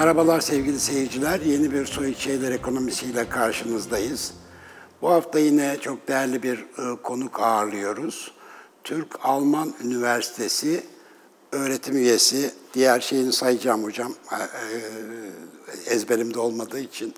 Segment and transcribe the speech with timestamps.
[0.00, 1.40] Merhabalar sevgili seyirciler.
[1.40, 4.34] Yeni bir Soy Şeyler Ekonomisiyle karşınızdayız.
[5.02, 8.32] Bu hafta yine çok değerli bir e, konuk ağırlıyoruz.
[8.84, 10.84] Türk-Alman Üniversitesi
[11.52, 12.50] öğretim üyesi.
[12.74, 17.14] Diğer şeyini sayacağım hocam e, e, ezberimde olmadığı için.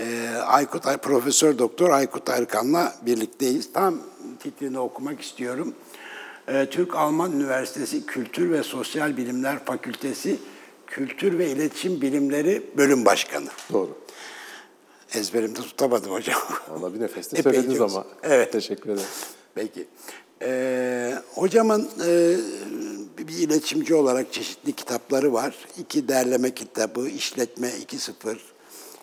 [0.00, 3.72] E, Aykut Ay- Profesör Doktor Aykut Erkan'la birlikteyiz.
[3.72, 3.98] Tam
[4.40, 5.74] titrini okumak istiyorum.
[6.48, 10.36] E, Türk-Alman Üniversitesi Kültür ve Sosyal Bilimler Fakültesi
[10.86, 13.48] Kültür ve İletişim Bilimleri Bölüm Başkanı.
[13.72, 13.98] Doğru.
[15.14, 16.40] Ezberimde tutamadım hocam.
[16.68, 18.06] Valla bir nefeste söylediniz ama.
[18.22, 18.52] Evet.
[18.52, 19.08] Teşekkür ederim.
[19.54, 19.86] Peki.
[20.42, 22.36] Ee, hocamın e,
[23.18, 25.56] bir iletişimci olarak çeşitli kitapları var.
[25.78, 28.36] İki derleme kitabı, İşletme 2.0,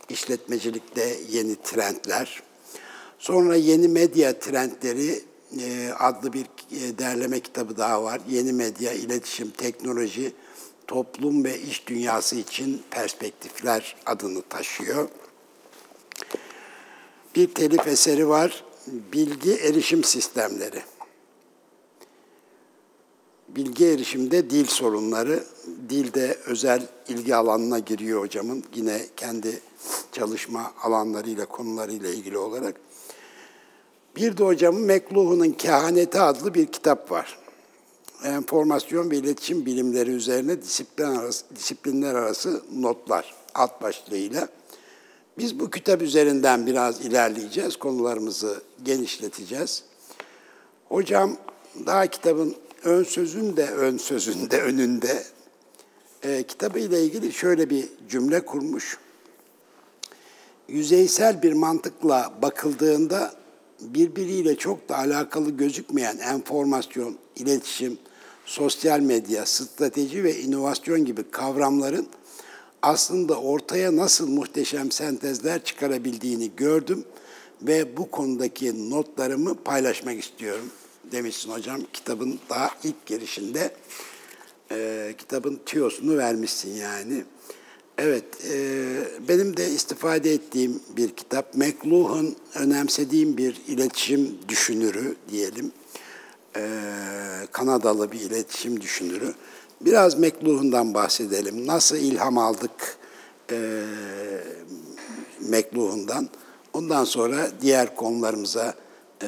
[0.10, 2.44] İşletmecilikte Yeni Trendler.
[3.20, 5.24] Sonra Yeni Medya Trendleri
[5.60, 8.22] e, adlı bir e, derleme kitabı daha var.
[8.30, 10.34] Yeni Medya, İletişim, Teknoloji,
[10.88, 15.10] Toplum ve İş Dünyası için Perspektifler adını taşıyor.
[17.36, 18.64] Bir telif eseri var.
[18.88, 20.82] Bilgi erişim sistemleri.
[23.48, 25.44] Bilgi erişimde dil sorunları,
[25.90, 28.64] dilde özel ilgi alanına giriyor hocamın.
[28.76, 29.60] Yine kendi
[30.12, 32.76] çalışma alanlarıyla, konularıyla ilgili olarak.
[34.16, 37.43] Bir de hocamın McLuhan'ın Kehaneti adlı bir kitap var.
[38.24, 44.48] Enformasyon ve iletişim bilimleri üzerine disiplin arası, disiplinler arası notlar alt başlığıyla.
[45.38, 49.84] Biz bu kitap üzerinden biraz ilerleyeceğiz, konularımızı genişleteceğiz.
[50.90, 51.38] Hocam
[51.86, 55.24] daha kitabın ön sözünde, ön sözünde, önünde
[56.24, 58.98] e, kitabı ile ilgili şöyle bir cümle kurmuş.
[60.68, 63.34] Yüzeysel bir mantıkla bakıldığında
[63.80, 67.98] birbiriyle çok da alakalı gözükmeyen enformasyon, iletişim,
[68.46, 72.08] sosyal medya, strateji ve inovasyon gibi kavramların
[72.82, 77.06] aslında ortaya nasıl muhteşem sentezler çıkarabildiğini gördüm
[77.62, 80.66] ve bu konudaki notlarımı paylaşmak istiyorum
[81.12, 81.82] demişsin hocam.
[81.94, 83.76] Kitabın daha ilk girişinde
[84.72, 87.24] e, kitabın tüyosunu vermişsin yani.
[87.98, 88.58] Evet, e,
[89.28, 91.56] benim de istifade ettiğim bir kitap.
[91.56, 95.72] McLuhan önemsediğim bir iletişim düşünürü diyelim.
[96.58, 96.62] E,
[97.52, 99.34] Kanadalı bir iletişim düşünürü.
[99.82, 101.68] Biraz McLuhan'dan bahsedelim.
[101.68, 102.98] Nasıl ilham aldık
[103.52, 103.84] e,
[105.40, 106.30] McLuhan'dan?
[106.74, 108.74] Ondan sonra diğer konularımıza
[109.22, 109.28] e,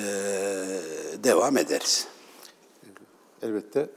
[1.24, 2.08] devam ederiz.
[3.44, 3.90] Elbette.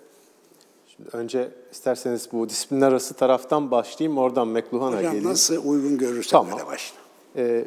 [0.96, 5.30] Şimdi önce isterseniz bu disiplinler arası taraftan başlayayım, oradan McLuhan'a Hocam geleyim.
[5.30, 6.52] nasıl uygun görürsen Tamam.
[6.58, 6.96] öyle başla.
[7.36, 7.64] Ee,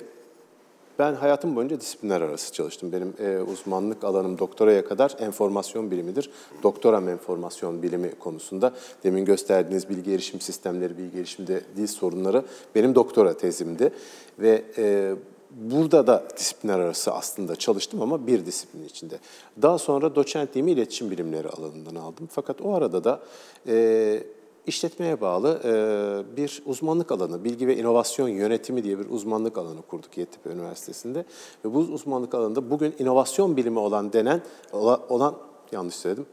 [0.99, 2.91] ben hayatım boyunca disiplinler arası çalıştım.
[2.91, 6.29] Benim e, uzmanlık alanım doktoraya kadar enformasyon bilimidir.
[6.63, 8.73] Doktoram enformasyon bilimi konusunda.
[9.03, 12.43] Demin gösterdiğiniz bilgi erişim sistemleri, bilgi erişimde dil sorunları
[12.75, 13.91] benim doktora tezimdi.
[14.39, 15.15] Ve e,
[15.51, 19.19] burada da disiplinler arası aslında çalıştım ama bir disiplin içinde.
[19.61, 22.29] Daha sonra doçentliğimi iletişim bilimleri alanından aldım.
[22.31, 23.19] Fakat o arada da
[23.67, 24.23] e,
[24.67, 30.17] işletmeye bağlı e, bir uzmanlık alanı, bilgi ve inovasyon yönetimi diye bir uzmanlık alanı kurduk
[30.17, 31.25] Yeditepe Üniversitesi'nde.
[31.65, 34.41] Ve bu uzmanlık alanında bugün inovasyon bilimi olan denen,
[34.71, 35.35] ola- olan,
[35.71, 36.25] yanlış söyledim,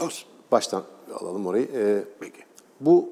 [0.00, 0.28] Olsun.
[0.52, 0.82] baştan
[1.20, 1.68] alalım orayı.
[1.74, 2.40] E, Peki.
[2.80, 3.08] bu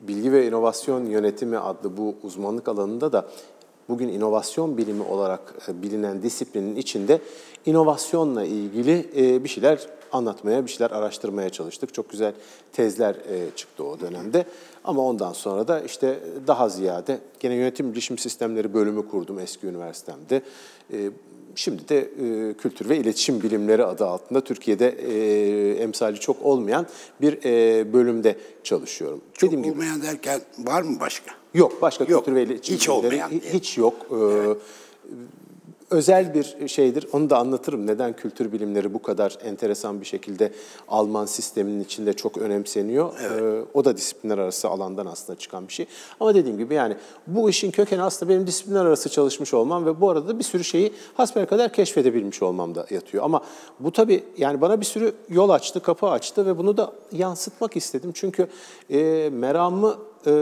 [0.00, 3.28] bilgi ve inovasyon yönetimi adlı bu uzmanlık alanında da
[3.90, 7.20] bugün inovasyon bilimi olarak e, bilinen disiplinin içinde
[7.66, 11.94] inovasyonla ilgili e, bir şeyler anlatmaya, bir şeyler araştırmaya çalıştık.
[11.94, 12.32] Çok güzel
[12.72, 14.44] tezler e, çıktı o dönemde.
[14.84, 20.42] Ama ondan sonra da işte daha ziyade gene yönetim bilişim sistemleri bölümü kurdum eski üniversitemde.
[21.54, 26.86] Şimdi de e, kültür ve iletişim bilimleri adı altında Türkiye'de e, emsali çok olmayan
[27.20, 29.20] bir e, bölümde çalışıyorum.
[29.34, 31.30] Çok Dediğim gibi olmayan derken var mı başka?
[31.54, 33.94] yok başka Yok, kültür ve iletişim hiç bilimleri olmayan hiç yok.
[34.10, 34.16] Ee,
[35.90, 37.06] Özel bir şeydir.
[37.12, 37.86] Onu da anlatırım.
[37.86, 40.52] Neden kültür bilimleri bu kadar enteresan bir şekilde
[40.88, 43.12] Alman sisteminin içinde çok önemseniyor.
[43.20, 45.86] Ee, o da disiplinler arası alandan aslında çıkan bir şey.
[46.20, 46.96] Ama dediğim gibi yani
[47.26, 50.64] bu işin kökeni aslında benim disiplinler arası çalışmış olmam ve bu arada da bir sürü
[50.64, 53.24] şeyi hasbelkader keşfedebilmiş olmam da yatıyor.
[53.24, 53.40] Ama
[53.80, 58.10] bu tabii yani bana bir sürü yol açtı, kapı açtı ve bunu da yansıtmak istedim.
[58.14, 58.46] Çünkü
[58.90, 60.32] e, meramı e,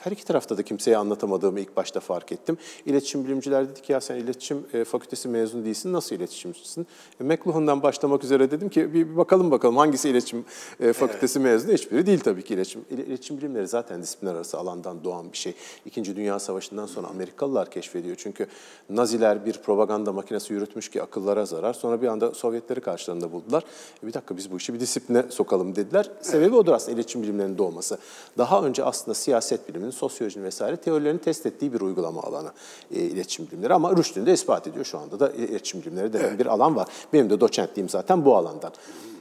[0.00, 2.58] her iki tarafta da kimseye anlatamadığımı ilk başta fark ettim.
[2.86, 6.86] İletişim bilimciler dedi ki ya sen iletişim e, fakültesi mezun değilsin, nasıl iletişimcisin?
[7.20, 10.44] E, McLuhan'dan başlamak üzere dedim ki bir, bir bakalım bakalım hangisi iletişim
[10.80, 11.52] e, fakültesi evet.
[11.52, 11.72] mezunu?
[11.72, 12.84] Hiçbiri değil tabii ki iletişim.
[12.90, 15.54] İletişim bilimleri zaten disiplinler arası alandan doğan bir şey.
[15.86, 18.16] İkinci Dünya Savaşı'ndan sonra Amerikalılar keşfediyor.
[18.18, 18.46] Çünkü
[18.90, 21.74] Naziler bir propaganda makinesi yürütmüş ki akıllara zarar.
[21.74, 23.64] Sonra bir anda Sovyetleri karşılarında buldular.
[24.02, 26.10] E, bir dakika biz bu işi bir disipline sokalım dediler.
[26.20, 27.98] Sebebi odur aslında iletişim bilimlerinin doğması.
[28.38, 32.50] Daha önce aslında siyaset biliminin, sosyolojinin vesaire teorilerini test ettiği bir uygulama alanı
[32.94, 33.74] e, iletişim bilimleri.
[33.74, 34.84] Ama rüştünü de ispat ediyor.
[34.84, 36.38] Şu anda da iletişim bilimleri denen evet.
[36.38, 36.88] bir alan var.
[37.12, 38.72] Benim de doçentliğim zaten bu alandan.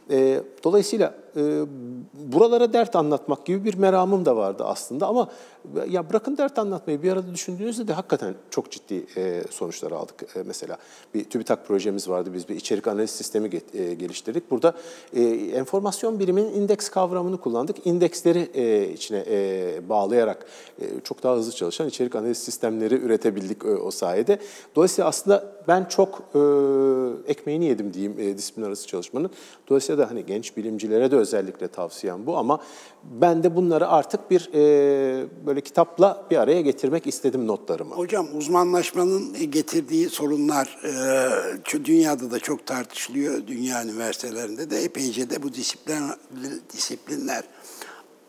[0.10, 1.62] E, dolayısıyla e,
[2.14, 5.30] buralara dert anlatmak gibi bir meramım da vardı aslında ama
[5.90, 10.36] ya bırakın dert anlatmayı bir arada düşündüğünüzde de hakikaten çok ciddi e, sonuçlar aldık.
[10.36, 10.78] E, mesela
[11.14, 12.30] bir TÜBİTAK projemiz vardı.
[12.34, 14.52] Biz bir içerik analiz sistemi e, geliştirdik.
[14.52, 14.74] Burada
[15.14, 15.24] e,
[15.56, 17.88] enformasyon biriminin indeks kavramını kullandık.
[17.88, 19.26] İndeksleri e, içine
[19.90, 20.46] bağlayarak
[21.04, 24.40] çok daha hızlı çalışan içerik analiz sistemleri üretebildik o sayede.
[24.76, 26.22] Dolayısıyla aslında ben çok
[27.28, 29.30] ekmeğini yedim diyeyim e, disiplin arası çalışmanın.
[29.70, 32.60] Dolayısıyla da hani genç bilimcilere de özellikle tavsiyem bu ama
[33.04, 34.50] ben de bunları artık bir
[35.46, 37.96] böyle kitapla bir araya getirmek istedim notlarımı.
[37.96, 40.78] Hocam uzmanlaşmanın getirdiği sorunlar
[41.74, 43.48] e, dünyada da çok tartışılıyor.
[43.48, 46.04] Dünya üniversitelerinde de epeyce de bu disiplin,
[46.74, 47.44] disiplinler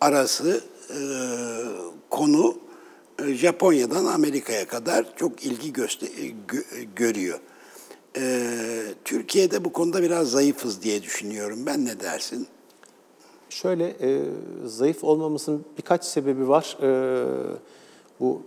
[0.01, 0.99] arası e,
[2.11, 2.59] konu
[3.19, 6.09] e, Japonya'dan Amerika'ya kadar çok ilgi göster
[6.49, 6.61] gö
[6.97, 7.39] görüyor.
[9.05, 11.67] Türkiye'de bu konuda biraz zayıfız diye düşünüyorum.
[11.67, 12.47] Ben ne dersin?
[13.51, 14.23] Şöyle, e,
[14.65, 16.77] zayıf olmamızın birkaç sebebi var.
[16.83, 16.89] E,
[18.21, 18.43] bu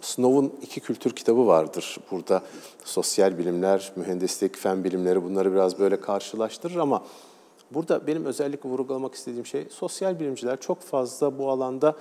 [0.00, 2.42] Snow'un iki kültür kitabı vardır burada.
[2.84, 7.04] Sosyal bilimler, mühendislik, fen bilimleri bunları biraz böyle karşılaştırır ama
[7.70, 11.96] burada benim özellikle vurgulamak istediğim şey sosyal bilimciler çok fazla bu alanda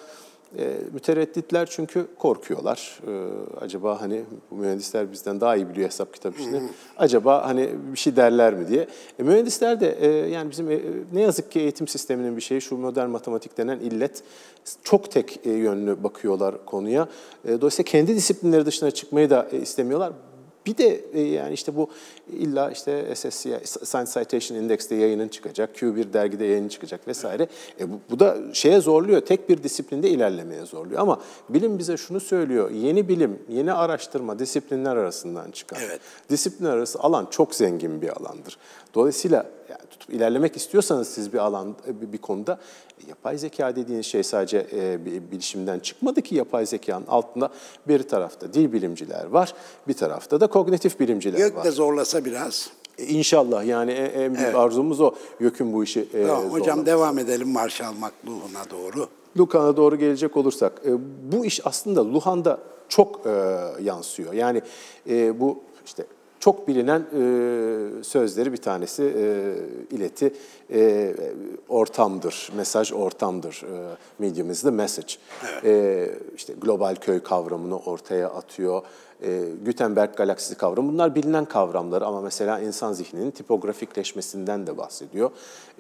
[0.58, 3.00] e, müteredditler çünkü korkuyorlar.
[3.08, 3.12] E,
[3.62, 6.62] acaba hani bu mühendisler bizden daha iyi biliyor hesap kitap işini.
[6.98, 8.88] Acaba hani bir şey derler mi diye.
[9.20, 10.80] E, mühendisler de e, yani bizim e,
[11.14, 14.24] ne yazık ki eğitim sisteminin bir şeyi şu modern matematik denen illet
[14.84, 17.08] çok tek e, yönlü bakıyorlar konuya.
[17.46, 20.14] E, dolayısıyla kendi disiplinleri dışına çıkmayı da e, istemiyorlar.
[20.70, 21.90] Bir de e, yani işte bu
[22.32, 27.48] illa işte SSCI, Science Citation Index'te yayının çıkacak, Q1 dergide yayın çıkacak vesaire.
[27.80, 31.02] E bu, bu da şeye zorluyor, tek bir disiplinde ilerlemeye zorluyor.
[31.02, 35.82] Ama bilim bize şunu söylüyor, yeni bilim, yeni araştırma disiplinler arasından çıkar.
[35.86, 36.00] Evet.
[36.30, 38.58] Disiplinler arası alan çok zengin bir alandır.
[38.94, 42.60] Dolayısıyla yani tutup ilerlemek istiyorsanız siz bir alan bir, bir konuda
[43.08, 47.50] yapay zeka dediğiniz şey sadece e, bir bilişimden çıkmadı ki yapay zekanın altında
[47.88, 49.54] bir tarafta dil bilimciler var,
[49.88, 51.64] bir tarafta da kognitif bilimciler Gök var.
[51.64, 52.70] Gök de zorlasa biraz.
[52.98, 54.56] E, inşallah yani en büyük evet.
[54.56, 55.14] arzumuz o.
[55.40, 59.08] YÖK'ün bu işi e, tamam, Hocam devam edelim Marshall McLuhan'a doğru.
[59.38, 60.92] Luhan'a doğru gelecek olursak, e,
[61.32, 62.60] bu iş aslında Luhan'da
[62.90, 64.34] çok e, yansıyor.
[64.34, 64.62] Yani
[65.10, 66.06] e, bu işte
[66.40, 69.54] çok bilinen e, sözleri bir tanesi e,
[69.96, 70.34] ileti
[70.74, 71.14] e,
[71.70, 73.64] ortamdır, mesaj ortamdır.
[73.64, 75.14] E, medium is the message.
[75.44, 75.66] Evet.
[75.66, 78.82] E, işte global köy kavramını ortaya atıyor
[79.24, 80.94] e, Gutenberg galaksisi kavramı.
[80.94, 85.32] Bunlar bilinen kavramlar ama mesela insan zihninin tipografikleşmesinden de bahsediyor.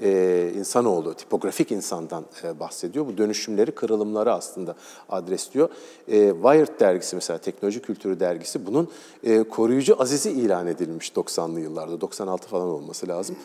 [0.01, 3.07] E, insanoğlu, tipografik insandan e, bahsediyor.
[3.07, 4.75] Bu dönüşümleri, kırılımları aslında
[5.09, 5.69] adresliyor.
[6.07, 8.89] E, Wired dergisi mesela, Teknoloji Kültürü dergisi bunun
[9.23, 13.35] e, koruyucu azizi ilan edilmiş 90'lı yıllarda, 96 falan olması lazım.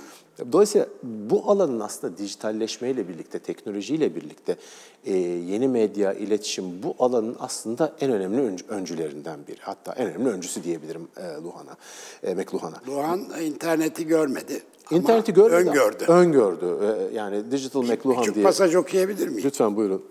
[0.52, 4.56] Dolayısıyla bu alanın aslında dijitalleşmeyle birlikte, teknolojiyle birlikte
[5.04, 9.58] e, yeni medya, iletişim bu alanın aslında en önemli öncülerinden biri.
[9.60, 11.76] Hatta en önemli öncüsü diyebilirim e, Luhan'a,
[12.22, 12.80] e, McLuhan'a.
[12.88, 14.62] Luhan interneti görmedi.
[14.90, 15.68] İnterneti görmedi.
[15.70, 16.04] Öngördü.
[16.04, 16.66] Öngördü.
[16.66, 18.44] E, yani Digital Bir, McLuhan küçük diye.
[18.44, 19.42] pasaj okuyabilir miyim?
[19.44, 20.02] Lütfen buyurun.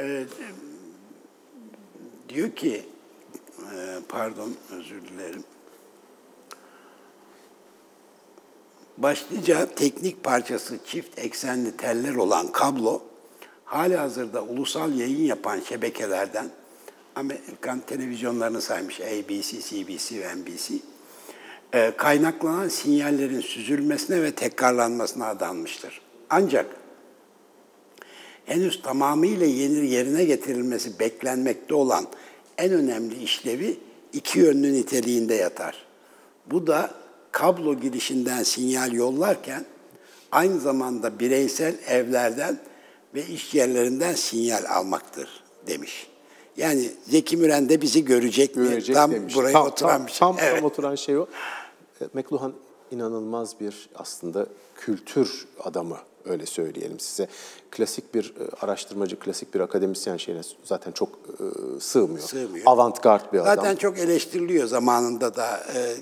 [0.00, 0.24] Ee,
[2.28, 2.82] diyor ki,
[3.74, 5.44] e, pardon özür dilerim.
[8.98, 13.02] Başlıca teknik parçası çift eksenli teller olan kablo,
[13.64, 16.50] hali hazırda ulusal yayın yapan şebekelerden,
[17.14, 20.74] Amerikan televizyonlarını saymış ABC, CBC ve NBC,
[21.72, 26.00] e, kaynaklanan sinyallerin süzülmesine ve tekrarlanmasına adanmıştır.
[26.30, 26.66] Ancak
[28.44, 32.06] henüz tamamıyla yeni yerine getirilmesi beklenmekte olan
[32.58, 33.76] en önemli işlevi
[34.12, 35.86] iki yönlü niteliğinde yatar.
[36.46, 37.03] Bu da
[37.34, 39.64] kablo girişinden sinyal yollarken
[40.32, 42.58] aynı zamanda bireysel evlerden
[43.14, 45.28] ve iş yerlerinden sinyal almaktır
[45.66, 46.06] demiş.
[46.56, 48.94] Yani Zeki Müren de bizi görecek, görecek mi?
[48.94, 49.36] Tam demiş.
[49.36, 50.18] buraya tam, oturan tam, bir şey.
[50.18, 50.56] Tam, evet.
[50.56, 51.26] tam oturan şey o.
[52.00, 52.52] E, McLuhan
[52.90, 57.28] inanılmaz bir aslında kültür adamı öyle söyleyelim size.
[57.70, 62.28] Klasik bir e, araştırmacı, klasik bir akademisyen şeyine zaten çok e, sığmıyor.
[62.28, 62.66] Sığmıyor.
[62.66, 63.56] Avantgard bir adam.
[63.56, 65.96] Zaten çok eleştiriliyor zamanında da e,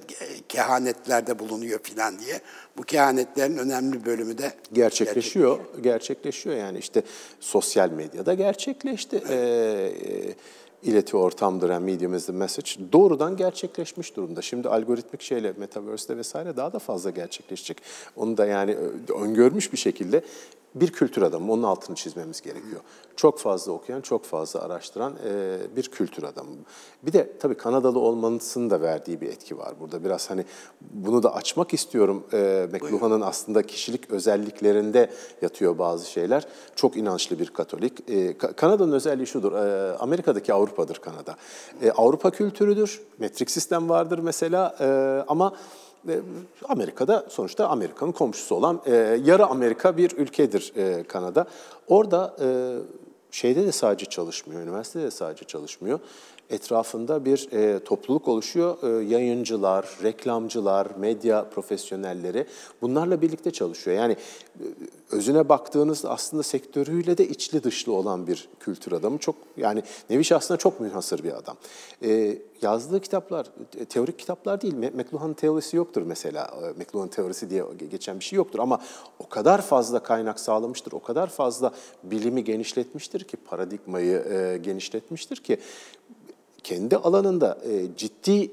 [0.48, 2.40] kehanetlerde bulunuyor filan diye.
[2.76, 5.58] Bu kehanetlerin önemli bölümü de gerçekleşiyor.
[5.80, 7.02] Gerçekleşiyor yani işte
[7.40, 9.22] sosyal medyada gerçekleşti.
[9.28, 10.34] Ee, e,
[10.82, 14.42] ileti ortamdır yani medium is the message doğrudan gerçekleşmiş durumda.
[14.42, 17.82] Şimdi algoritmik şeyle metaverse'de vesaire daha da fazla gerçekleşecek.
[18.16, 20.22] Onu da yani ö- öngörmüş bir şekilde
[20.74, 22.80] bir kültür adamı onun altını çizmemiz gerekiyor.
[23.16, 26.50] Çok fazla okuyan, çok fazla araştıran e, bir kültür adamı.
[27.02, 30.04] Bir de tabii Kanadalı olmanızın da verdiği bir etki var burada.
[30.04, 30.44] Biraz hani
[30.80, 32.24] bunu da açmak istiyorum.
[32.32, 35.10] E, McLuhan'ın aslında kişilik özelliklerinde
[35.42, 36.46] yatıyor bazı şeyler.
[36.76, 38.10] Çok inançlı bir Katolik.
[38.10, 39.52] E, Ka- Kanada'nın özelliği şudur.
[39.52, 41.36] E, Amerika'daki Avrupa'dır Kanada.
[41.82, 43.02] E, Avrupa kültürüdür.
[43.18, 44.76] Metrik sistem vardır mesela.
[44.80, 44.86] E,
[45.28, 45.52] ama
[46.68, 51.46] Amerika'da sonuçta Amerika'nın komşusu olan e, yarı Amerika bir ülkedir e, Kanada.
[51.88, 52.48] Orada e,
[53.30, 56.00] şeyde de sadece çalışmıyor, üniversitede de sadece çalışmıyor.
[56.50, 59.00] Etrafında bir e, topluluk oluşuyor.
[59.00, 62.46] E, yayıncılar, reklamcılar, medya profesyonelleri
[62.82, 63.96] bunlarla birlikte çalışıyor.
[63.96, 64.64] Yani e,
[65.10, 69.18] özüne baktığınız aslında sektörüyle de içli dışlı olan bir kültür adamı.
[69.18, 71.56] Çok yani nevi şahsına çok münhasır bir adam.
[72.04, 73.46] E, yazdığı kitaplar,
[73.88, 74.74] teorik kitaplar değil.
[74.74, 76.50] McLuhan teorisi yoktur mesela.
[76.62, 78.80] E, McLuhan teorisi diye geçen bir şey yoktur ama
[79.18, 81.72] o kadar fazla kaynak sağlamıştır, o kadar fazla
[82.02, 85.58] bilimi genişletmiştir ki, paradigmayı e, genişletmiştir ki
[86.64, 88.50] kendi alanında e, ciddi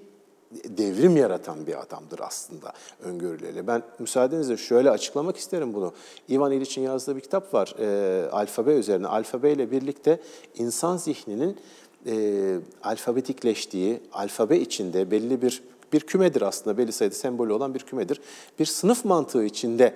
[0.51, 2.73] devrim yaratan bir adamdır aslında
[3.03, 3.67] öngörüleri.
[3.67, 5.93] Ben müsaadenizle şöyle açıklamak isterim bunu.
[6.29, 9.07] Ivan İliç'in yazdığı bir kitap var e, alfabe üzerine.
[9.07, 10.19] Alfabe ile birlikte
[10.55, 11.57] insan zihninin
[12.05, 15.63] e, alfabetikleştiği, alfabe içinde belli bir
[15.93, 18.21] bir kümedir aslında belli sayıda sembolü olan bir kümedir.
[18.59, 19.93] Bir sınıf mantığı içinde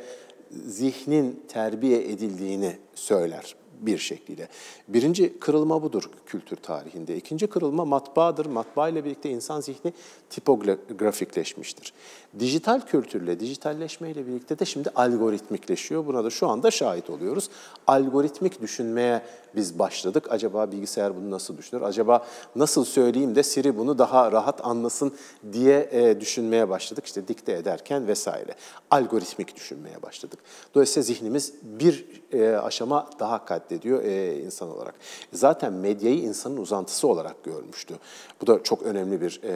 [0.68, 4.48] zihnin terbiye edildiğini söyler bir şekliyle.
[4.88, 7.18] Birinci kırılma budur kültür tarihinde.
[7.18, 8.46] İkinci kırılma matbaadır.
[8.46, 9.94] Matbaa ile birlikte insan zihni
[10.30, 11.94] tipografikleşmiştir.
[12.40, 16.06] Dijital kültürle, dijitalleşme ile birlikte de şimdi algoritmikleşiyor.
[16.06, 17.50] Buna da şu anda şahit oluyoruz.
[17.88, 19.22] Algoritmik düşünmeye
[19.56, 20.28] biz başladık.
[20.30, 21.82] Acaba bilgisayar bunu nasıl düşünür?
[21.82, 22.26] Acaba
[22.56, 25.14] nasıl söyleyeyim de Siri bunu daha rahat anlasın
[25.54, 27.06] diye e, düşünmeye başladık.
[27.06, 28.56] İşte dikte ederken vesaire.
[28.92, 30.40] Algoritmik düşünmeye başladık.
[30.76, 34.96] Dolayısıyla zihnimiz bir e, aşama daha katlediyor e, insan olarak.
[35.34, 37.96] Zaten medyayı insanın uzantısı olarak görmüştü.
[38.42, 39.52] Bu da çok önemli bir e,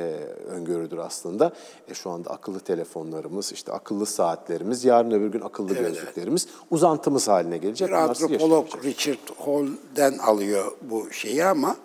[0.47, 1.53] öngörüdür aslında.
[1.87, 7.57] E, şu anda akıllı telefonlarımız, işte akıllı saatlerimiz, yarın öbür gün akıllı gözlüklerimiz uzantımız haline
[7.57, 7.87] gelecek.
[7.87, 8.67] Bir Bunlar antropolog.
[8.83, 11.75] Richard Hall'den alıyor bu şeyi ama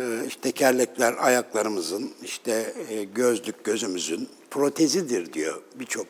[0.00, 6.06] e, işte tekerlekler ayaklarımızın, işte e, gözlük gözümüzün protezidir diyor birçok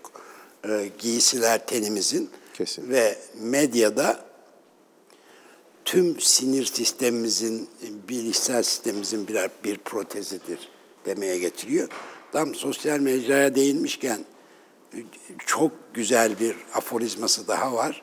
[0.69, 2.31] e, giysiler tenimizin.
[2.55, 2.91] Kesin.
[2.91, 4.34] Ve medyada
[5.85, 7.69] tüm sinir sistemimizin,
[8.09, 10.69] bilişsel sistemimizin birer bir protezidir
[11.07, 11.89] demeye getiriyor.
[12.33, 14.25] Tam sosyal mecraya değinmişken
[15.47, 18.03] çok güzel bir aforizması daha var.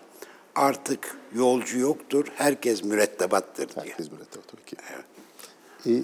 [0.55, 3.85] Artık yolcu yoktur, herkes mürettebattır diye.
[3.85, 4.75] Herkes mürettep tabii ki.
[5.87, 6.03] Ee,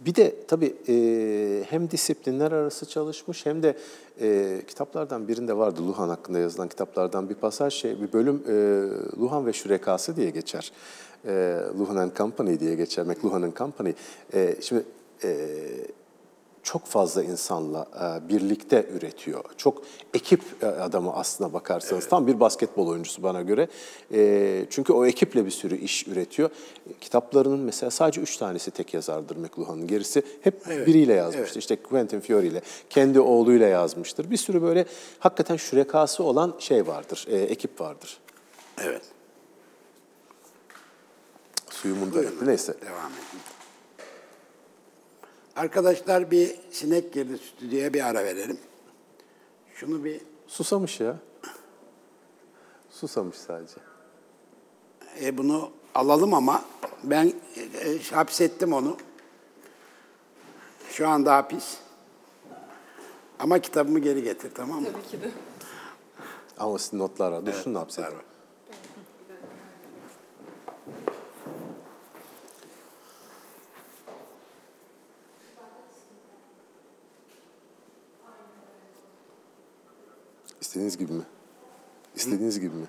[0.00, 3.76] bir de tabii e, hem disiplinler arası çalışmış hem de
[4.20, 8.54] e, kitaplardan birinde vardı Luhan hakkında yazılan kitaplardan bir pasaj şey bir bölüm e,
[9.20, 10.72] Luhan ve Şürekası diye geçer.
[11.26, 13.06] E, Luhan and Company diye geçer.
[13.06, 13.92] McLuhan and Company.
[14.34, 14.84] E, şimdi
[15.24, 15.48] e,
[16.62, 19.44] çok fazla insanla e, birlikte üretiyor.
[19.56, 19.82] Çok
[20.14, 22.08] ekip e, adamı aslına bakarsanız.
[22.08, 23.68] Tam bir basketbol oyuncusu bana göre.
[24.14, 26.50] E, çünkü o ekiple bir sürü iş üretiyor.
[27.00, 29.86] Kitaplarının mesela sadece üç tanesi tek yazardır McLuhan'ın.
[29.86, 31.60] Gerisi hep biriyle yazmıştır.
[31.60, 34.30] İşte Quentin Fiore ile, kendi oğluyla yazmıştır.
[34.30, 34.86] Bir sürü böyle
[35.18, 38.18] hakikaten şürekası olan şey vardır, ekip vardır.
[38.82, 39.02] Evet.
[41.70, 42.20] Suyumun da.
[42.44, 42.74] Neyse.
[42.82, 43.47] Devam edin.
[45.58, 48.58] Arkadaşlar bir sinek girdi stüdyoya bir ara verelim.
[49.74, 51.16] Şunu bir Susamış ya.
[52.90, 53.74] Susamış sadece.
[55.20, 56.64] e, bunu alalım ama
[57.04, 58.96] ben e, e, hapsettim onu.
[60.90, 61.78] Şu anda hapis.
[63.38, 64.88] Ama kitabımı geri getir tamam mı?
[64.92, 65.30] Tabii ki de.
[66.58, 67.46] Ama sizin notlar var.
[67.46, 67.80] Dur şunu da
[80.68, 81.22] İstediğiniz gibi mi?
[82.14, 82.86] İstediğiniz gibi mi?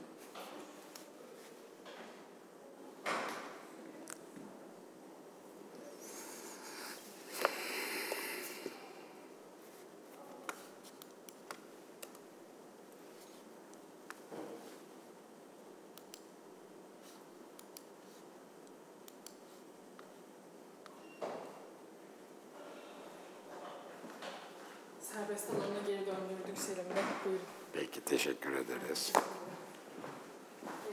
[28.69, 29.11] Ederiz.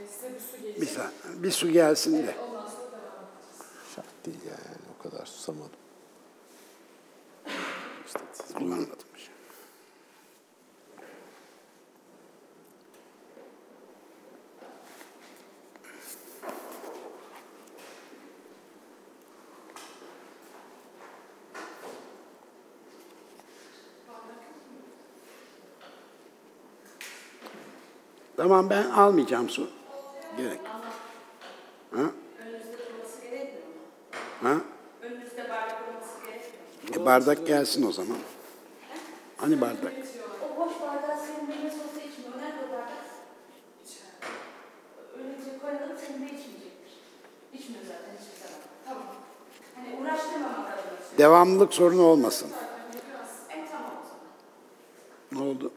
[0.01, 1.43] Ee, size bir su gelecek.
[1.43, 2.35] Bir, su gelsin de.
[3.95, 5.71] Şart değil yani o kadar susamadım.
[8.07, 9.07] İşte siz Kullanmadım.
[28.47, 29.69] Tamam ben almayacağım su.
[30.37, 30.61] Gerek.
[31.91, 32.03] Ha?
[34.43, 34.55] Ha?
[36.97, 38.17] E, bardak gelsin o zaman.
[39.37, 39.93] Hani bardak?
[40.43, 42.33] O boş bardağı senin nasıl olsa içmiyor.
[42.39, 42.89] Nerede o bardak?
[45.19, 46.93] Öylece koyalım senin de içmeyecektir.
[47.53, 48.49] İçmiyor zaten hiçbir.
[48.85, 49.03] Tamam.
[49.75, 51.19] Hani uğraştırmamak adına.
[51.19, 52.51] Devamlılık sorunu olmasın.
[53.51, 55.47] En tamam o zaman.
[55.47, 55.73] Ne oldu?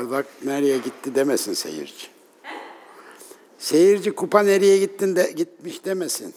[0.00, 2.06] Bardak nereye gitti demesin seyirci.
[3.58, 6.34] Seyirci kupa nereye gittin de gitmiş demesin.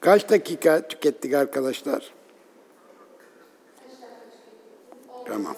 [0.00, 2.12] Kaç dakika tükettik arkadaşlar?
[5.26, 5.56] Tamam.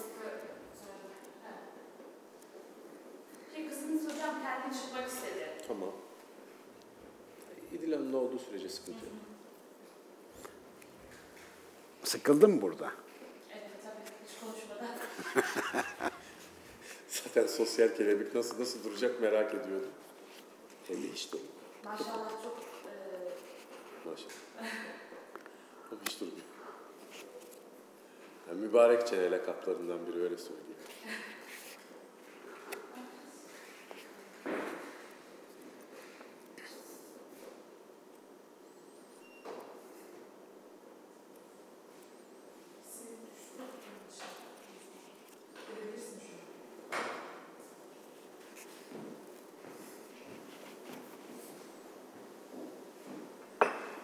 [3.54, 5.50] Şey kızınız hocam kendi çıkmak istedi.
[5.68, 5.92] Tamam.
[7.72, 9.14] İdil Hanım'la olduğu sürece sıkıntı yok.
[12.04, 12.92] Sıkıldın mı burada?
[13.50, 14.94] Evet tabii hiç konuşmadan.
[17.08, 17.46] Zaten
[18.28, 19.90] kelebek nasıl nasıl duracak merak ediyordum.
[20.86, 21.52] Hem de hiç durmuyor.
[21.84, 24.32] Maşallah çok e, Maşallah.
[25.92, 26.46] O hiç durmuyor.
[28.48, 30.68] Yani mübarek çene lakaplarından biri öyle söyleyeyim.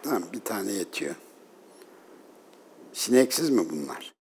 [0.05, 1.15] Tamam bir tane yetiyor.
[2.93, 4.15] Sineksiz mi bunlar?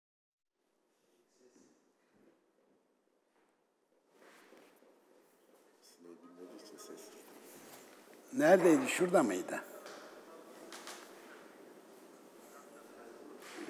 [8.32, 8.88] Neredeydi?
[8.88, 9.64] Şurada mıydı?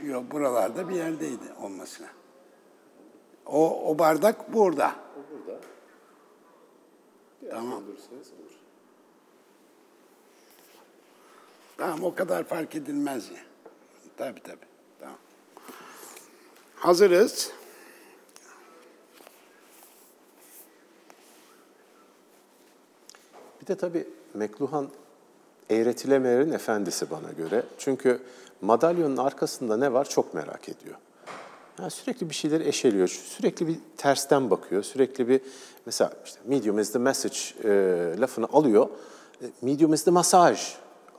[0.02, 2.08] Yok buralarda bir yerdeydi olmasına.
[3.46, 4.94] O, o bardak burada.
[5.16, 5.60] O burada.
[7.50, 7.82] Tamam.
[7.84, 8.61] olur.
[11.76, 13.40] Tamam o kadar fark edilmez ya.
[14.16, 14.66] Tabii tabii.
[15.00, 15.16] Tamam.
[16.74, 17.50] Hazırız.
[23.62, 24.88] Bir de tabii Mekluhan
[25.70, 27.62] eğretilemelerin efendisi bana göre.
[27.78, 28.22] Çünkü
[28.60, 30.96] madalyonun arkasında ne var çok merak ediyor.
[31.78, 35.40] Yani sürekli bir şeyleri eşeliyor, sürekli bir tersten bakıyor, sürekli bir
[35.86, 37.70] mesela işte medium is the message e,
[38.20, 38.88] lafını alıyor,
[39.42, 40.60] e, medium is the massage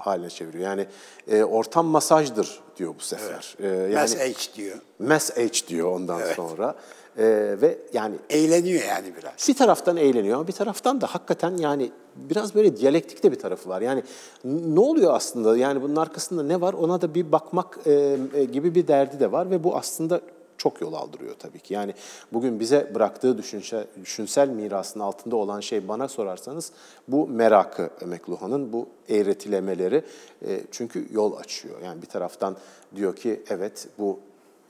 [0.06, 0.64] haline çeviriyor.
[0.64, 0.88] Yani
[1.28, 3.56] e, ortam masajdır diyor bu sefer.
[3.60, 4.78] E, yani H diyor.
[5.00, 6.76] mass age diyor ondan sonra.
[7.18, 7.26] E,
[7.62, 9.48] ve yani Eğleniyor yani biraz.
[9.48, 13.70] bir taraftan eğleniyor ama bir taraftan da hakikaten yani biraz böyle diyalektik de bir tarafı
[13.70, 13.82] var.
[13.82, 14.04] Yani
[14.46, 15.58] ne oluyor aslında?
[15.58, 16.74] Yani bunun arkasında ne var?
[16.74, 20.22] Ona da bir bakmak e, e, gibi bir derdi de var ve bu aslında
[20.58, 21.74] çok yol aldırıyor tabii ki.
[21.74, 21.94] Yani
[22.34, 26.72] bugün bize bıraktığı düşünsel, düşünsel mirasın altında olan şey bana sorarsanız
[27.08, 30.04] bu merakı Mekluhan'ın bu eğretilemeleri
[30.48, 31.82] E, çünkü yol açıyor.
[31.82, 32.56] Yani bir taraftan
[32.96, 34.20] diyor ki evet bu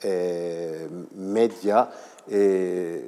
[0.04, 0.74] e,
[1.16, 1.94] medya
[2.32, 3.02] e,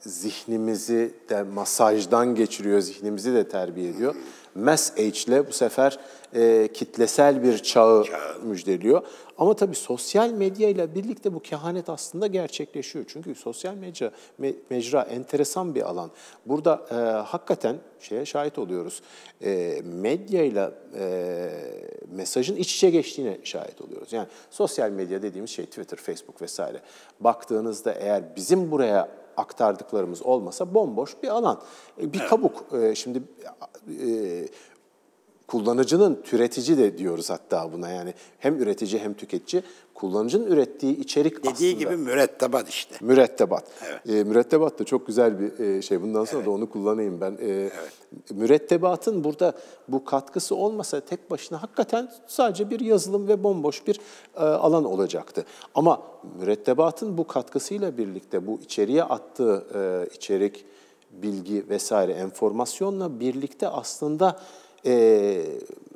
[0.00, 4.14] zihnimizi de masajdan geçiriyor, zihnimizi de terbiye ediyor.
[4.54, 5.98] Mass Age ile bu sefer
[6.34, 8.04] e, kitlesel bir çağı
[8.42, 9.02] müjdeliyor.
[9.38, 13.04] Ama tabii sosyal medya ile birlikte bu kehanet aslında gerçekleşiyor.
[13.08, 16.10] Çünkü sosyal medya me- mecra enteresan bir alan.
[16.46, 16.94] Burada e,
[17.26, 19.02] hakikaten şeye şahit oluyoruz.
[19.44, 21.50] E, medya ile e,
[22.12, 24.12] mesajın iç içe geçtiğine şahit oluyoruz.
[24.12, 26.80] Yani sosyal medya dediğimiz şey Twitter, Facebook vesaire.
[27.20, 31.60] Baktığınızda eğer bizim buraya aktardıklarımız olmasa bomboş bir alan.
[32.00, 32.64] E, Bir kabuk.
[32.82, 33.22] E, Şimdi
[34.00, 34.48] e,
[35.46, 39.62] kullanıcının türetici de diyoruz hatta buna yani hem üretici hem tüketici
[39.94, 42.94] kullanıcının ürettiği içerik Dediği aslında gibi mürettebat işte.
[43.00, 43.64] mürettebat.
[44.08, 46.02] E, mürettebat da çok güzel bir e, şey.
[46.02, 47.38] Bundan sonra da onu kullanayım ben.
[47.42, 47.70] E,
[48.30, 49.52] Mürettebatın burada
[49.88, 54.00] bu katkısı olmasa tek başına hakikaten sadece bir yazılım ve bomboş bir
[54.36, 55.44] e, alan olacaktı.
[55.74, 56.02] Ama
[56.38, 60.64] mürettebatın bu katkısıyla birlikte bu içeriye attığı e, içerik,
[61.10, 64.40] bilgi vesaire enformasyonla birlikte aslında
[64.86, 65.44] e,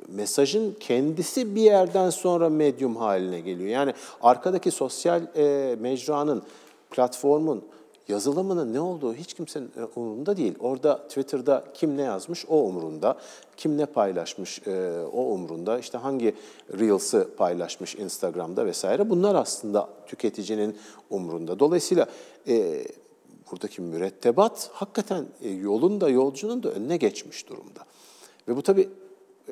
[0.07, 3.69] mesajın kendisi bir yerden sonra medyum haline geliyor.
[3.69, 6.43] Yani arkadaki sosyal e, mecranın,
[6.91, 7.63] platformun,
[8.07, 10.53] yazılımının ne olduğu hiç kimsenin e, umurunda değil.
[10.59, 13.17] Orada Twitter'da kim ne yazmış o umurunda,
[13.57, 16.35] kim ne paylaşmış e, o umurunda, işte hangi
[16.79, 20.77] Reels'ı paylaşmış Instagram'da vesaire bunlar aslında tüketicinin
[21.09, 21.59] umurunda.
[21.59, 22.07] Dolayısıyla
[22.47, 22.83] e,
[23.51, 27.79] buradaki mürettebat hakikaten e, yolun da yolcunun da önüne geçmiş durumda.
[28.49, 28.89] Ve bu tabii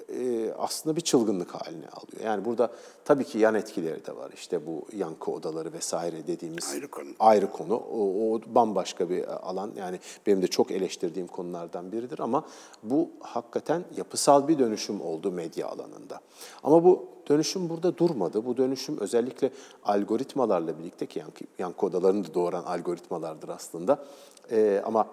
[0.10, 2.24] e, aslında bir çılgınlık haline alıyor.
[2.26, 2.72] Yani burada
[3.06, 4.32] tabii ki yan etkileri de var.
[4.34, 7.08] İşte bu yankı odaları vesaire dediğimiz Ayrı konu.
[7.20, 7.76] ayrı konu.
[7.76, 9.72] O, o bambaşka bir alan.
[9.78, 12.46] Yani benim de çok eleştirdiğim konulardan biridir ama
[12.84, 16.20] bu hakikaten yapısal bir dönüşüm oldu medya alanında.
[16.64, 18.46] Ama bu dönüşüm burada durmadı.
[18.46, 19.52] Bu dönüşüm özellikle
[19.84, 24.06] algoritmalarla birlikte ki yankı, yankı odalarını da doğuran algoritmalardır aslında.
[24.52, 25.08] Ee, ama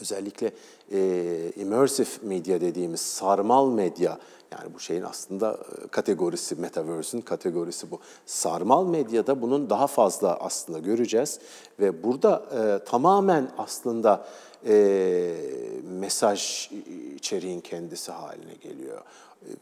[0.00, 0.52] özellikle
[0.92, 4.18] e, immersive medya dediğimiz sarmal medya
[4.52, 8.00] yani bu şeyin aslında e, kategorisi, metaverse'ün kategorisi bu.
[8.26, 11.40] Sarmal medyada bunun daha fazla aslında göreceğiz
[11.80, 14.26] ve burada e, tamamen aslında
[14.66, 15.34] e,
[15.82, 16.70] mesaj
[17.16, 19.02] içeriğin kendisi haline geliyor.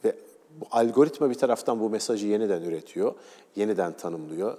[0.04, 0.16] Ve
[0.60, 3.14] bu algoritma bir taraftan bu mesajı yeniden üretiyor,
[3.56, 4.58] yeniden tanımlıyor.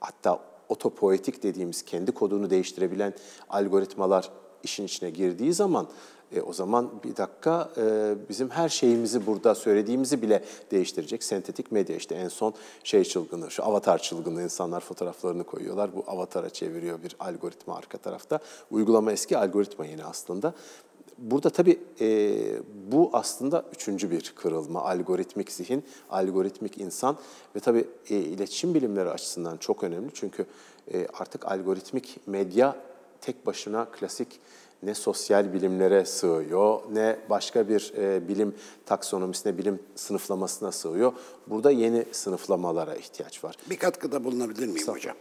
[0.00, 0.40] Hatta
[0.72, 3.14] otopoetik dediğimiz kendi kodunu değiştirebilen
[3.48, 4.30] algoritmalar
[4.62, 5.88] işin içine girdiği zaman
[6.36, 11.24] e, o zaman bir dakika e, bizim her şeyimizi burada söylediğimizi bile değiştirecek.
[11.24, 12.54] Sentetik medya işte en son
[12.84, 15.96] şey çılgını, şu avatar çılgını insanlar fotoğraflarını koyuyorlar.
[15.96, 18.38] Bu avatara çeviriyor bir algoritma arka tarafta.
[18.70, 20.54] Uygulama eski, algoritma yeni aslında.
[21.18, 22.36] Burada tabii e,
[22.92, 24.82] bu aslında üçüncü bir kırılma.
[24.82, 27.18] Algoritmik zihin, algoritmik insan
[27.56, 30.10] ve tabii e, iletişim bilimleri açısından çok önemli.
[30.14, 30.46] Çünkü
[30.92, 32.76] e, artık algoritmik medya
[33.20, 34.40] tek başına klasik
[34.82, 38.54] ne sosyal bilimlere sığıyor, ne başka bir e, bilim
[38.86, 41.12] taksonomisine, bilim sınıflamasına sığıyor.
[41.46, 43.56] Burada yeni sınıflamalara ihtiyaç var.
[43.70, 45.16] Bir katkıda bulunabilir miyim hocam?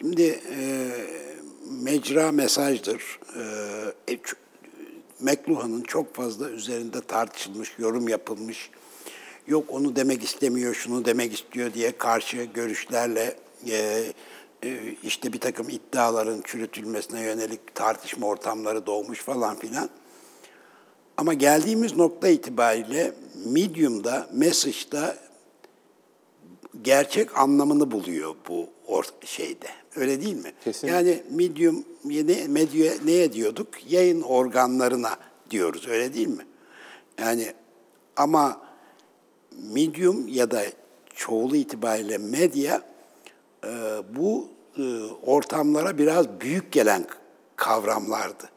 [0.00, 0.90] Şimdi e,
[1.82, 3.20] mecra mesajdır.
[4.08, 4.18] E, e,
[5.20, 8.70] McLuhan'ın çok fazla üzerinde tartışılmış, yorum yapılmış,
[9.46, 13.36] yok onu demek istemiyor, şunu demek istiyor diye karşı görüşlerle
[13.70, 14.04] e,
[14.64, 19.90] e, işte bir takım iddiaların çürütülmesine yönelik tartışma ortamları doğmuş falan filan.
[21.16, 23.12] Ama geldiğimiz nokta itibariyle
[23.44, 25.16] Medium'da, Message'da
[26.82, 28.68] gerçek anlamını buluyor bu
[29.24, 29.68] şeyde.
[29.96, 30.52] Öyle değil mi?
[30.64, 30.96] Kesinlikle.
[30.96, 33.68] Yani medium ne, medya neye diyorduk?
[33.88, 35.16] Yayın organlarına
[35.50, 35.88] diyoruz.
[35.88, 36.46] Öyle değil mi?
[37.18, 37.52] Yani
[38.16, 38.60] ama
[39.72, 40.62] medium ya da
[41.14, 42.82] çoğulu itibariyle medya
[43.64, 43.68] e,
[44.16, 44.82] bu e,
[45.26, 47.06] ortamlara biraz büyük gelen
[47.56, 48.50] kavramlardı.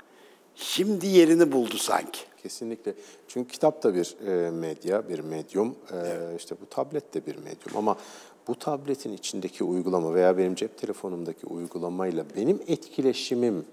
[0.55, 2.19] Şimdi yerini buldu sanki.
[2.43, 2.93] Kesinlikle.
[3.27, 5.75] Çünkü kitap da bir e, medya, bir medyum.
[5.91, 7.77] E, işte bu tablet de bir medyum.
[7.77, 7.97] Ama
[8.49, 13.65] bu tabletin içindeki uygulama veya benim cep telefonumdaki uygulamayla benim etkileşimim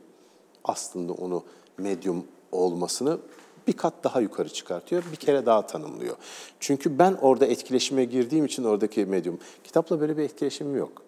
[0.65, 1.43] aslında onu
[1.79, 3.19] medyum olmasını
[3.67, 6.17] bir kat daha yukarı çıkartıyor, bir kere daha tanımlıyor.
[6.61, 11.06] Çünkü ben orada etkileşime girdiğim için oradaki medyum, kitapla böyle bir etkileşimim yok.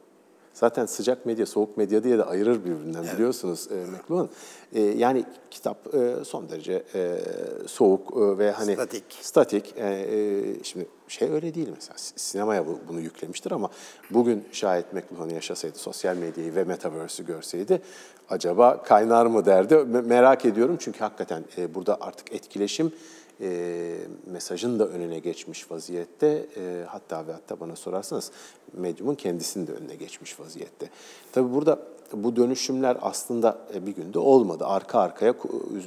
[0.61, 4.29] Zaten sıcak medya, soğuk medya diye de ayırır birbirinden biliyorsunuz e, McLuhan.
[4.73, 7.19] E, yani kitap e, son derece e,
[7.67, 9.05] soğuk e, ve hani Statik.
[9.21, 9.75] statik.
[9.77, 13.71] E, e, şimdi şey öyle değil mesela sinemaya bu, bunu yüklemiştir ama
[14.11, 17.83] bugün şayet McLuhan yaşasaydı, sosyal medyayı ve metaverse'ü görseydi
[18.29, 19.75] acaba kaynar mı derdi.
[19.75, 22.93] Me- Merak ediyorum çünkü hakikaten e, burada artık etkileşim
[23.41, 23.97] e,
[24.27, 26.47] mesajın da önüne geçmiş vaziyette.
[26.57, 28.33] E, hatta ve hatta bana sorarsanız
[28.73, 30.91] medyumun kendisinin de önüne geçmiş vaziyette.
[31.33, 31.79] Tabii burada
[32.13, 34.67] bu dönüşümler aslında e, bir günde olmadı.
[34.67, 35.35] Arka arkaya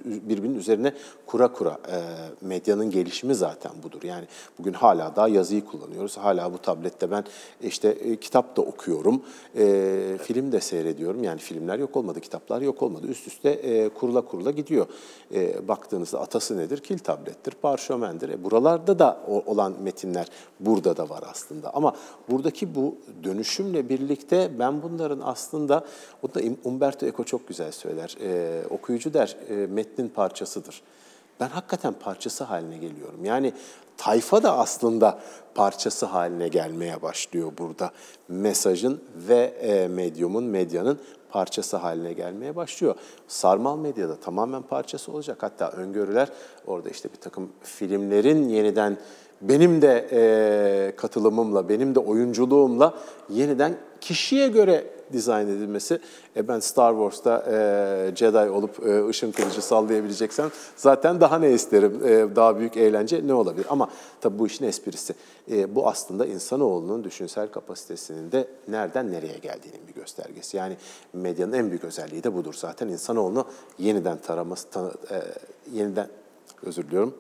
[0.05, 0.93] birbirinin üzerine
[1.25, 1.97] kura kura e,
[2.41, 4.03] medyanın gelişimi zaten budur.
[4.03, 4.25] Yani
[4.59, 6.17] bugün hala daha yazıyı kullanıyoruz.
[6.17, 7.23] Hala bu tablette ben
[7.61, 9.21] işte e, kitap da okuyorum,
[9.57, 11.23] e, film de seyrediyorum.
[11.23, 13.07] Yani filmler yok olmadı, kitaplar yok olmadı.
[13.07, 14.85] Üst üste e, kurula kurula gidiyor.
[15.33, 16.77] E, baktığınızda atası nedir?
[16.77, 18.29] Kil tablettir, parşömendir.
[18.29, 20.27] E, buralarda da olan metinler
[20.59, 21.73] burada da var aslında.
[21.73, 21.95] Ama
[22.29, 25.85] buradaki bu dönüşümle birlikte ben bunların aslında
[26.23, 28.17] o da Umberto Eco çok güzel söyler.
[28.21, 30.81] Ee, okuyucu der e, metnin parçasıdır.
[31.39, 33.25] Ben hakikaten parçası haline geliyorum.
[33.25, 33.53] Yani
[33.97, 35.19] tayfa da aslında
[35.55, 37.91] parçası haline gelmeye başlıyor burada.
[38.27, 42.95] Mesajın ve e, medyumun, medyanın parçası haline gelmeye başlıyor.
[43.27, 45.43] Sarmal medyada tamamen parçası olacak.
[45.43, 46.29] Hatta öngörüler
[46.67, 48.97] orada işte bir takım filmlerin yeniden
[49.41, 52.93] benim de e, katılımımla, benim de oyunculuğumla
[53.29, 55.99] yeniden kişiye göre dizayn edilmesi.
[56.35, 62.01] E ben Star Wars'ta e, Jedi olup e, ışın kılıcı sallayabileceksem zaten daha ne isterim?
[62.05, 63.65] E, daha büyük eğlence ne olabilir?
[63.69, 63.89] Ama
[64.21, 65.13] tabii bu işin esprisi.
[65.51, 70.57] E, bu aslında insanoğlunun düşünsel kapasitesinin de nereden nereye geldiğinin bir göstergesi.
[70.57, 70.77] Yani
[71.13, 72.87] medyanın en büyük özelliği de budur zaten.
[72.87, 73.45] İnsanoğlunu
[73.79, 75.21] yeniden taraması, ta, e,
[75.73, 76.07] yeniden
[76.63, 77.13] özür diliyorum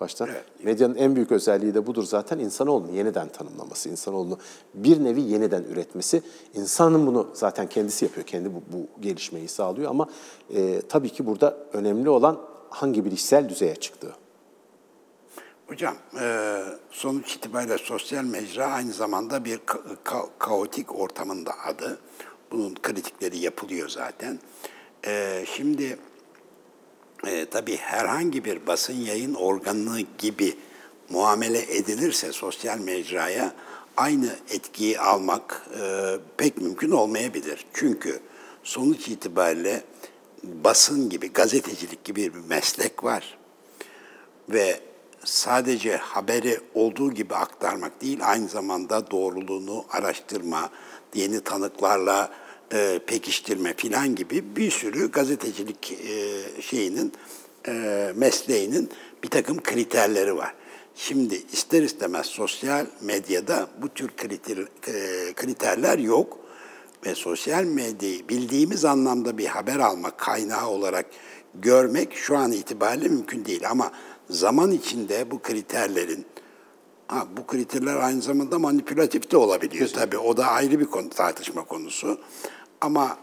[0.00, 0.28] baştan.
[0.62, 4.38] Medyanın en büyük özelliği de budur zaten insanoğlunu yeniden tanımlaması, insanoğlunu
[4.74, 6.22] bir nevi yeniden üretmesi.
[6.54, 10.08] İnsanın bunu zaten kendisi yapıyor, kendi bu, bu gelişmeyi sağlıyor ama
[10.54, 14.14] e, tabii ki burada önemli olan hangi bilişsel düzeye çıktığı.
[15.66, 16.58] Hocam, e,
[16.90, 21.98] sonuç itibariyle sosyal mecra aynı zamanda bir ka- ka- kaotik ortamın da adı.
[22.50, 24.38] Bunun kritikleri yapılıyor zaten.
[25.06, 25.98] E, şimdi
[27.26, 30.56] e, tabii herhangi bir basın yayın organı gibi
[31.10, 33.52] muamele edilirse sosyal mecraya
[33.96, 37.66] aynı etkiyi almak e, pek mümkün olmayabilir.
[37.72, 38.20] Çünkü
[38.64, 39.84] sonuç itibariyle
[40.42, 43.38] basın gibi, gazetecilik gibi bir meslek var
[44.48, 44.80] ve
[45.24, 50.70] sadece haberi olduğu gibi aktarmak değil, aynı zamanda doğruluğunu araştırma,
[51.14, 52.30] yeni tanıklarla
[52.72, 57.12] e, pekiştirme filan gibi bir sürü gazetecilik e, şeyinin,
[57.68, 57.72] e,
[58.16, 58.90] mesleğinin
[59.24, 60.54] bir takım kriterleri var.
[60.94, 66.38] Şimdi ister istemez sosyal medyada bu tür kriter, e, kriterler yok
[67.06, 71.06] ve sosyal medyayı bildiğimiz anlamda bir haber almak kaynağı olarak
[71.54, 73.70] görmek şu an itibariyle mümkün değil.
[73.70, 73.92] Ama
[74.30, 76.26] zaman içinde bu kriterlerin,
[77.12, 80.18] ha, bu kriterler aynı zamanda manipülatif de olabiliyor tabii.
[80.18, 82.20] O da ayrı bir konu, tartışma konusu.
[82.80, 83.18] Ama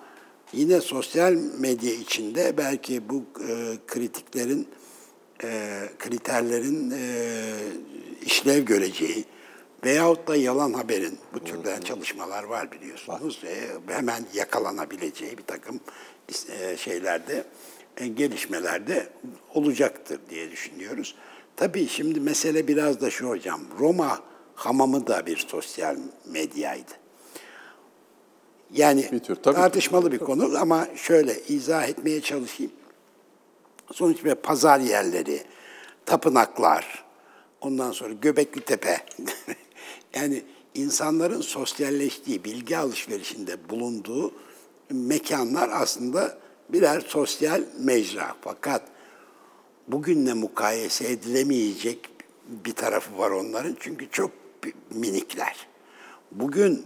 [0.53, 4.67] yine sosyal medya içinde belki bu e, kritiklerin,
[5.43, 7.33] e, kriterlerin e,
[8.25, 9.25] işlev göreceği
[9.83, 13.41] veyahut da yalan haberin bu türden çalışmalar var biliyorsunuz.
[13.45, 15.79] E, hemen yakalanabileceği bir takım
[16.49, 17.43] e, şeylerde,
[17.97, 19.07] e, gelişmelerde
[19.53, 21.15] olacaktır diye düşünüyoruz.
[21.59, 24.19] Tabii şimdi mesele biraz da şu hocam, Roma
[24.55, 26.91] hamamı da bir sosyal medyaydı.
[28.73, 29.55] Yani Bir tür, tabii.
[29.55, 32.71] tartışmalı bir konu ama şöyle izah etmeye çalışayım.
[33.91, 35.43] Sonuç ve pazar yerleri,
[36.05, 37.05] tapınaklar,
[37.61, 38.97] ondan sonra Göbekli Tepe.
[40.13, 40.43] yani
[40.73, 44.33] insanların sosyalleştiği, bilgi alışverişinde bulunduğu
[44.89, 46.37] mekanlar aslında
[46.69, 48.35] birer sosyal mecra.
[48.41, 48.81] Fakat
[49.89, 52.09] bugünle mukayese edilemeyecek
[52.47, 54.31] bir tarafı var onların çünkü çok
[54.91, 55.67] minikler.
[56.31, 56.85] Bugün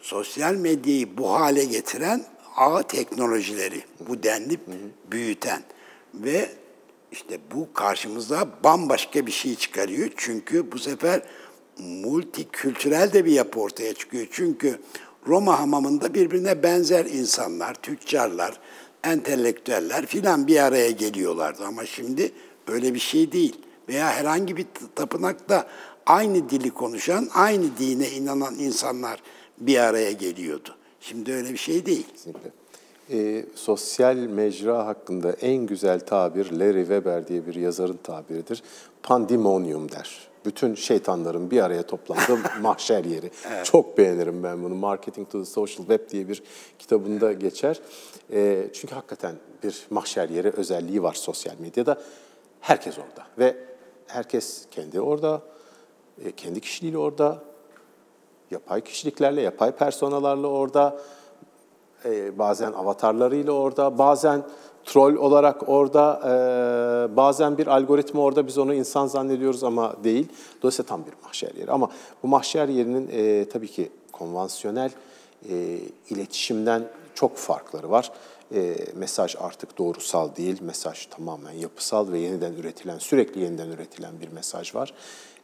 [0.00, 2.24] sosyal medyayı bu hale getiren
[2.56, 4.58] ağ teknolojileri, bu denli
[5.10, 5.62] büyüten
[6.14, 6.48] ve
[7.12, 10.10] işte bu karşımıza bambaşka bir şey çıkarıyor.
[10.16, 11.22] Çünkü bu sefer
[11.78, 14.26] multikültürel de bir yapı ortaya çıkıyor.
[14.30, 14.80] Çünkü
[15.26, 18.60] Roma hamamında birbirine benzer insanlar, tüccarlar,
[19.04, 21.64] entelektüeller filan bir araya geliyorlardı.
[21.64, 22.32] Ama şimdi
[22.66, 23.56] öyle bir şey değil.
[23.88, 25.66] Veya herhangi bir tapınakta
[26.06, 29.22] aynı dili konuşan, aynı dine inanan insanlar
[29.58, 30.68] bir araya geliyordu.
[31.00, 32.06] Şimdi öyle bir şey değil.
[32.12, 32.50] Kesinlikle.
[33.10, 38.62] E, sosyal mecra hakkında en güzel tabir Larry Weber diye bir yazarın tabiridir.
[39.02, 40.31] Pandemonium der.
[40.44, 43.30] Bütün şeytanların bir araya toplandığı mahşer yeri.
[43.50, 43.64] Evet.
[43.64, 44.74] Çok beğenirim ben bunu.
[44.74, 46.42] Marketing to the Social Web diye bir
[46.78, 47.80] kitabında geçer.
[48.32, 52.02] E, çünkü hakikaten bir mahşer yeri özelliği var sosyal medyada.
[52.60, 53.56] Herkes orada ve
[54.06, 55.42] herkes kendi orada,
[56.24, 57.42] e, kendi kişiliğiyle orada,
[58.50, 60.98] yapay kişiliklerle, yapay personalarla orada,
[62.04, 64.42] e, bazen avatarlarıyla orada, bazen
[64.84, 70.28] troll olarak orada, e, bazen bir algoritma orada biz onu insan zannediyoruz ama değil.
[70.62, 71.70] Dolayısıyla tam bir mahşer yeri.
[71.70, 71.90] Ama
[72.22, 74.90] bu mahşer yerinin e, tabii ki konvansiyonel
[75.50, 75.78] e,
[76.10, 78.12] iletişimden çok farkları var.
[78.54, 84.28] E, mesaj artık doğrusal değil, mesaj tamamen yapısal ve yeniden üretilen, sürekli yeniden üretilen bir
[84.28, 84.94] mesaj var.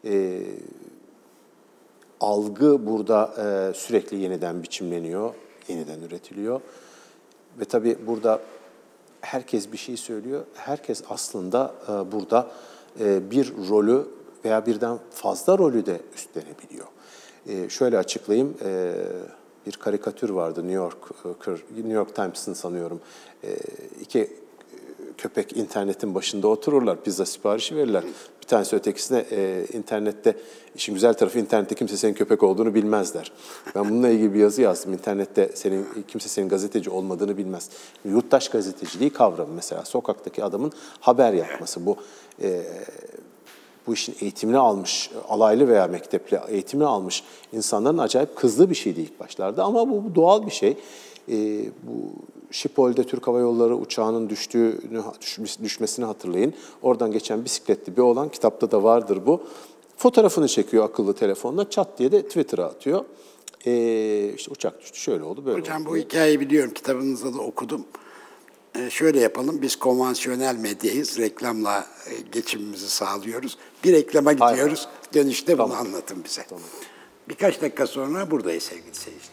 [0.04, 0.42] E,
[2.20, 5.34] algı burada e, sürekli yeniden biçimleniyor,
[5.68, 6.60] yeniden üretiliyor.
[7.60, 8.40] Ve tabii burada
[9.20, 10.44] herkes bir şey söylüyor.
[10.54, 12.50] Herkes aslında e, burada
[13.00, 14.08] e, bir rolü
[14.44, 16.86] veya birden fazla rolü de üstlenebiliyor.
[17.46, 18.54] E, şöyle açıklayayım.
[19.66, 20.96] Bir karikatür vardı New York
[21.76, 23.00] New York Times'ın sanıyorum.
[24.00, 24.30] İki
[25.18, 28.04] köpek internetin başında otururlar, pizza siparişi verirler.
[28.42, 30.36] Bir tanesi ötekisine e, internette,
[30.74, 33.32] işin güzel tarafı internette kimse senin köpek olduğunu bilmezler.
[33.74, 34.92] Ben bununla ilgili bir yazı yazdım.
[34.92, 37.70] İnternette senin kimse senin gazeteci olmadığını bilmez.
[38.04, 39.84] Yurttaş gazeteciliği kavramı mesela.
[39.84, 41.86] Sokaktaki adamın haber yapması.
[41.86, 41.96] Bu
[42.42, 42.62] e,
[43.86, 49.20] bu işin eğitimini almış, alaylı veya mektepli eğitimini almış insanların acayip kızdığı bir şeydi ilk
[49.20, 49.64] başlarda.
[49.64, 50.76] Ama bu, bu doğal bir şey.
[51.30, 52.12] E, bu
[52.50, 55.02] Şipol'de Türk Hava Yolları uçağının düştüğünü,
[55.62, 56.54] düşmesini hatırlayın.
[56.82, 59.42] Oradan geçen bisikletli bir olan, kitapta da vardır bu.
[59.96, 63.04] Fotoğrafını çekiyor akıllı telefonla, çat diye de Twitter'a atıyor.
[63.66, 65.90] Ee, işte uçak düştü, şöyle oldu, böyle Hocam oldu.
[65.90, 67.84] bu hikayeyi biliyorum, kitabınızda da okudum.
[68.76, 73.58] Ee, şöyle yapalım, biz konvansiyonel medyayız, reklamla e, geçimimizi sağlıyoruz.
[73.84, 75.86] Bir reklama gidiyoruz, dönüşte bunu Tamam.
[75.86, 76.46] anlatın bize.
[77.28, 79.27] Birkaç dakika sonra buradayız sevgili seyirciler.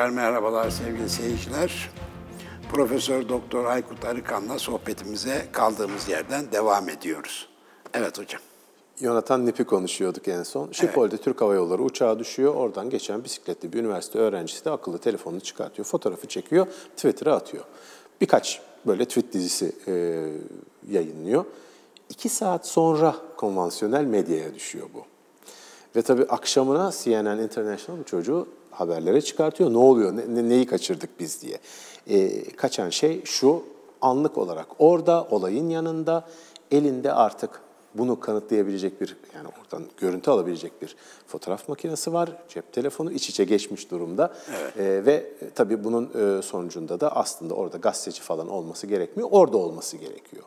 [0.00, 1.90] Tekrar merhabalar sevgili seyirciler.
[2.72, 7.48] Profesör Doktor Aykut Arıkan'la sohbetimize kaldığımız yerden devam ediyoruz.
[7.94, 8.40] Evet hocam.
[9.00, 10.72] Yonatan Nip'i konuşuyorduk en son.
[10.72, 12.54] Şipol'de Türk Hava Yolları uçağı düşüyor.
[12.54, 15.86] Oradan geçen bisikletli bir üniversite öğrencisi de akıllı telefonunu çıkartıyor.
[15.86, 17.64] Fotoğrafı çekiyor, Twitter'a atıyor.
[18.20, 19.92] Birkaç böyle tweet dizisi e,
[20.90, 21.44] yayınlıyor.
[22.08, 25.04] İki saat sonra konvansiyonel medyaya düşüyor bu.
[25.96, 29.72] Ve tabii akşamına CNN International çocuğu haberlere çıkartıyor.
[29.72, 31.58] Ne oluyor, ne- ne- neyi kaçırdık biz diye.
[32.06, 33.62] E, kaçan şey şu,
[34.00, 36.24] anlık olarak orada, olayın yanında,
[36.70, 37.60] elinde artık
[37.94, 42.30] bunu kanıtlayabilecek bir, yani oradan görüntü alabilecek bir fotoğraf makinesi var.
[42.48, 44.34] Cep telefonu iç içe geçmiş durumda.
[44.78, 49.56] E, ve e, tabii bunun e, sonucunda da aslında orada gazeteci falan olması gerekmiyor, orada
[49.56, 50.42] olması gerekiyor.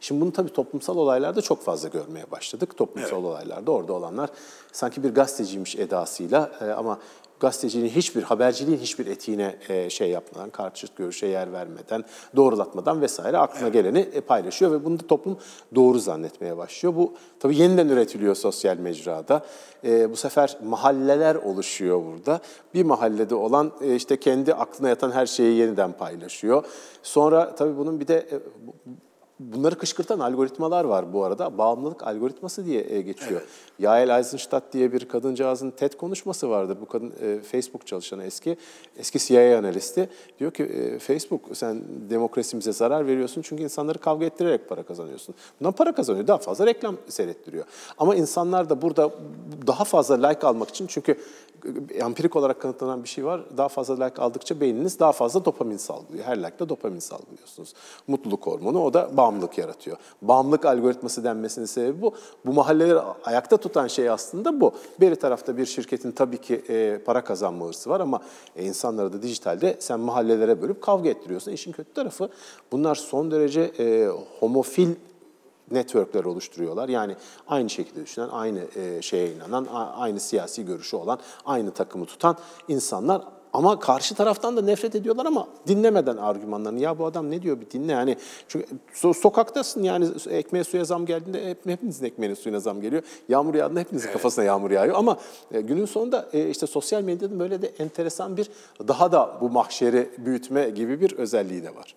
[0.00, 2.76] Şimdi bunu tabii toplumsal olaylarda çok fazla görmeye başladık.
[2.76, 4.30] Toplumsal olaylarda orada olanlar
[4.72, 6.98] sanki bir gazeteciymiş edasıyla e, ama
[7.40, 12.04] gazeteciliğin hiçbir, haberciliğin hiçbir etiğine e, şey yapmadan, karşıt görüşe yer vermeden,
[12.36, 15.38] doğrulatmadan vesaire aklına geleni e, paylaşıyor ve bunu da toplum
[15.74, 16.96] doğru zannetmeye başlıyor.
[16.96, 19.44] Bu tabii yeniden üretiliyor sosyal mecrada.
[19.84, 22.40] E, bu sefer mahalleler oluşuyor burada.
[22.74, 26.64] Bir mahallede olan işte kendi aklına yatan her şeyi yeniden paylaşıyor.
[27.02, 28.26] Sonra tabii bunun bir de
[29.40, 31.58] Bunları kışkırtan algoritmalar var bu arada.
[31.58, 33.42] Bağımlılık algoritması diye e, geçiyor.
[33.78, 36.78] Yael Eisenstadt diye bir kadıncağızın TED konuşması vardır.
[36.80, 38.56] Bu kadın e, Facebook çalışanı eski,
[38.96, 40.08] eski CIA analisti.
[40.38, 45.34] Diyor ki e, Facebook sen demokrasimize zarar veriyorsun çünkü insanları kavga ettirerek para kazanıyorsun.
[45.60, 46.26] Bundan para kazanıyor.
[46.26, 47.64] Daha fazla reklam seyrettiriyor.
[47.98, 49.10] Ama insanlar da burada
[49.66, 51.18] daha fazla like almak için çünkü
[51.94, 53.40] empirik olarak kanıtlanan bir şey var.
[53.56, 56.24] Daha fazla like aldıkça beyniniz daha fazla dopamin salgılıyor.
[56.24, 57.74] Her like'da dopamin salgılıyorsunuz.
[58.06, 59.96] Mutluluk hormonu o da bağımlılık yaratıyor.
[60.22, 62.14] Bağımlılık algoritması denmesinin sebebi bu.
[62.46, 64.72] Bu mahalleleri ayakta tutan şey aslında bu.
[65.00, 68.20] Bir tarafta bir şirketin tabii ki e, para kazanma hırsı var ama
[68.56, 71.52] e, insanları da dijitalde sen mahallelere bölüp kavga ettiriyorsun.
[71.52, 72.28] İşin kötü tarafı
[72.72, 74.08] bunlar son derece e,
[74.40, 74.88] homofil
[75.70, 76.88] networkler oluşturuyorlar.
[76.88, 77.16] Yani
[77.48, 82.36] aynı şekilde düşünen, aynı e, şeye inanan, a- aynı siyasi görüşü olan, aynı takımı tutan
[82.68, 86.80] insanlar ama karşı taraftan da nefret ediyorlar ama dinlemeden argümanlarını.
[86.80, 88.16] Ya bu adam ne diyor bir dinle yani.
[88.48, 93.02] Çünkü so- sokaktasın yani ekmeğe suya zam geldiğinde hep, hepinizin ekmeğine suyuna zam geliyor.
[93.28, 95.16] Yağmur yağdığında hepinizin kafasına yağmur yağıyor ama
[95.52, 98.50] e, günün sonunda e, işte sosyal medyanın böyle de enteresan bir
[98.88, 101.94] daha da bu mahşeri büyütme gibi bir özelliği de var.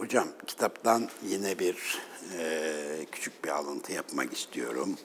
[0.00, 1.98] Hocam kitaptan yine bir
[2.38, 4.96] e, küçük bir alıntı yapmak istiyorum.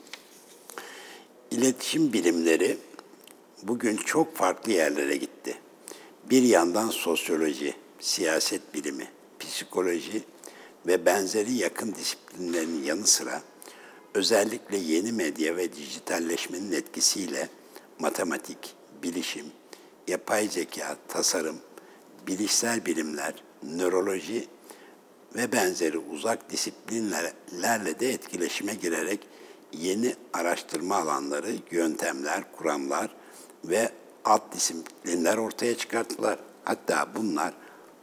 [1.52, 2.78] İletişim bilimleri
[3.64, 5.58] bugün çok farklı yerlere gitti.
[6.30, 9.08] Bir yandan sosyoloji, siyaset bilimi,
[9.40, 10.24] psikoloji
[10.88, 13.42] ve benzeri yakın disiplinlerin yanı sıra
[14.14, 17.50] özellikle yeni medya ve dijitalleşmenin etkisiyle
[18.00, 19.46] matematik, bilişim,
[20.08, 21.58] yapay zeka, tasarım,
[22.28, 24.55] bilişsel bilimler, nöroloji
[25.36, 29.20] ve benzeri uzak disiplinlerle de etkileşime girerek
[29.74, 33.10] yeni araştırma alanları, yöntemler, kuramlar
[33.64, 33.92] ve
[34.26, 36.40] alt disiplinler ortaya çıkarttılar.
[36.64, 37.54] Hatta bunlar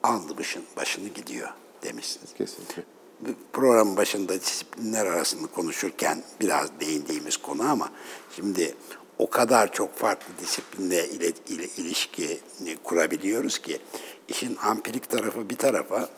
[0.03, 1.49] aldı başın, başını gidiyor
[1.83, 2.35] demişsiniz.
[2.35, 2.83] Kesinlikle.
[3.21, 7.90] Bu Programın başında disiplinler arasında konuşurken biraz değindiğimiz konu ama
[8.37, 8.75] şimdi
[9.18, 12.40] o kadar çok farklı disiplinle ile, ile ilişki
[12.85, 13.79] kurabiliyoruz ki
[14.29, 16.09] işin ampirik tarafı bir tarafa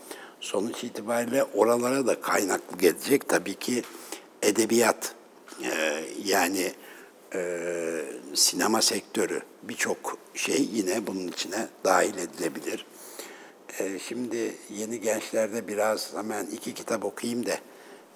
[0.44, 3.82] sonuç itibariyle oralara da kaynaklı gelecek tabii ki
[4.42, 5.14] edebiyat
[5.62, 6.72] Ee, yani
[7.34, 8.00] e,
[8.34, 12.86] sinema sektörü birçok şey yine bunun içine dahil edilebilir.
[13.78, 17.54] Ee, şimdi yeni gençlerde biraz hemen iki kitap okuyayım da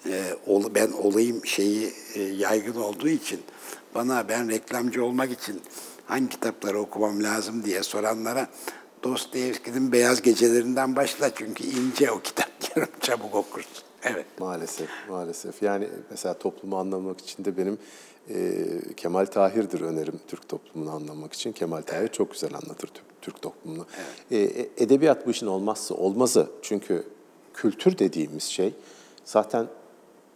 [0.05, 0.35] e,
[0.75, 3.41] ben olayım şeyi e, yaygın olduğu için
[3.95, 5.61] bana ben reklamcı olmak için
[6.05, 8.47] hangi kitapları okumam lazım diye soranlara
[9.03, 13.83] Dostoyevski'nin Beyaz Gecelerinden başla çünkü ince o kitap diyorum çabuk okursun.
[14.03, 14.25] Evet.
[14.39, 15.63] Maalesef, maalesef.
[15.63, 17.77] Yani mesela toplumu anlamak için de benim
[18.29, 18.65] e,
[18.97, 21.51] Kemal Tahir'dir önerim Türk toplumunu anlamak için.
[21.51, 23.85] Kemal Tahir çok güzel anlatır Türk, Türk toplumunu.
[24.31, 26.47] E, e, edebiyat bu işin olmazsa olmazı.
[26.61, 27.03] Çünkü
[27.53, 28.73] kültür dediğimiz şey
[29.25, 29.67] zaten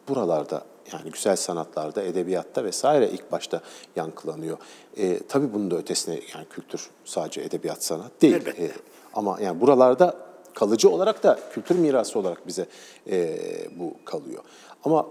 [0.10, 3.62] buralarda yani güzel sanatlarda, edebiyatta vesaire ilk başta
[3.96, 4.58] yankılanıyor.
[4.98, 8.34] E, tabii bunun da ötesine yani kültür sadece edebiyat sanat değil.
[8.34, 8.64] Elbette.
[8.64, 8.72] E,
[9.14, 10.18] ama yani buralarda
[10.54, 12.68] kalıcı olarak da kültür mirası olarak bize
[13.10, 13.40] e,
[13.80, 14.44] bu kalıyor.
[14.84, 15.08] Ama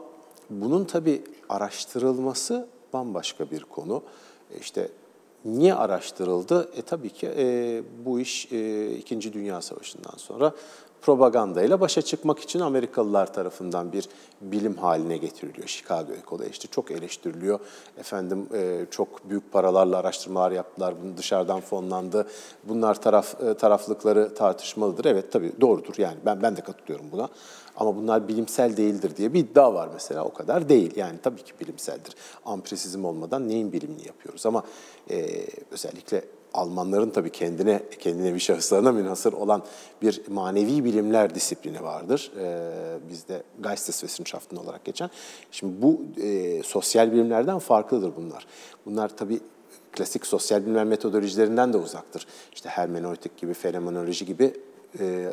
[0.50, 4.02] bunun tabii araştırılması bambaşka bir konu.
[4.54, 4.88] E, işte
[5.44, 6.70] niye araştırıldı?
[6.76, 10.52] E tabii ki e, bu iş e, İkinci Dünya Savaşı'ndan sonra
[11.02, 14.08] propagandayla başa çıkmak için Amerikalılar tarafından bir
[14.40, 15.68] bilim haline getiriliyor.
[15.68, 17.60] Chicago Ecol'da işte çok eleştiriliyor.
[17.98, 20.94] Efendim e, çok büyük paralarla araştırmalar yaptılar.
[21.02, 22.26] Bunu dışarıdan fonlandı.
[22.64, 25.04] Bunlar taraf e, taraflıkları tartışmalıdır.
[25.04, 25.94] Evet tabii doğrudur.
[25.98, 27.28] Yani ben ben de katılıyorum buna.
[27.76, 30.24] Ama bunlar bilimsel değildir diye bir iddia var mesela.
[30.24, 30.96] O kadar değil.
[30.96, 32.14] Yani tabii ki bilimseldir.
[32.44, 34.46] Ampresizm olmadan neyin bilimini yapıyoruz?
[34.46, 34.62] Ama
[35.10, 36.24] e, özellikle
[36.54, 39.62] Almanların tabii kendine, kendine bir şahıslarına münhasır olan
[40.02, 42.32] bir manevi bilimler disiplini vardır.
[42.38, 42.70] Ee,
[43.10, 45.10] bizde Geisteswissenschaften olarak geçen.
[45.50, 48.46] Şimdi bu e, sosyal bilimlerden farklıdır bunlar.
[48.86, 49.40] Bunlar tabii
[49.92, 52.26] klasik sosyal bilimler metodolojilerinden de uzaktır.
[52.54, 54.54] İşte hermeneutik gibi, fenomenoloji gibi
[55.00, 55.28] e,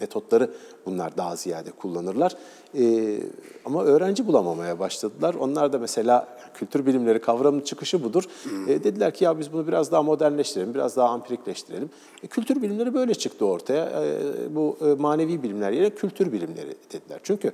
[0.00, 0.50] metotları
[0.86, 2.36] bunlar daha ziyade kullanırlar.
[2.78, 3.16] E,
[3.64, 5.34] ama öğrenci bulamamaya başladılar.
[5.34, 8.24] Onlar da mesela kültür bilimleri kavramının çıkışı budur.
[8.68, 11.90] E, dediler ki ya biz bunu biraz daha modernleştirelim, biraz daha ampirikleştirelim.
[12.22, 14.02] E, kültür bilimleri böyle çıktı ortaya.
[14.50, 17.20] Bu manevi bilimler yerine kültür bilimleri dediler.
[17.22, 17.52] Çünkü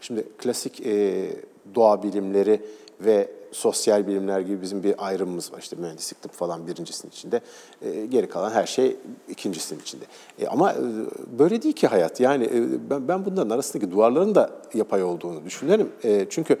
[0.00, 0.84] şimdi klasik
[1.74, 2.60] doğa bilimleri
[3.00, 5.58] ve sosyal bilimler gibi bizim bir ayrımımız var.
[5.58, 7.40] İşte mühendislik, tıp falan birincisinin içinde.
[7.82, 8.96] E, geri kalan her şey
[9.28, 10.04] ikincisinin içinde.
[10.38, 10.76] E, ama e,
[11.38, 12.20] böyle değil ki hayat.
[12.20, 12.50] Yani
[12.90, 15.92] ben, ben bunların arasındaki duvarların da yapay olduğunu düşünüyorum.
[16.04, 16.58] E, çünkü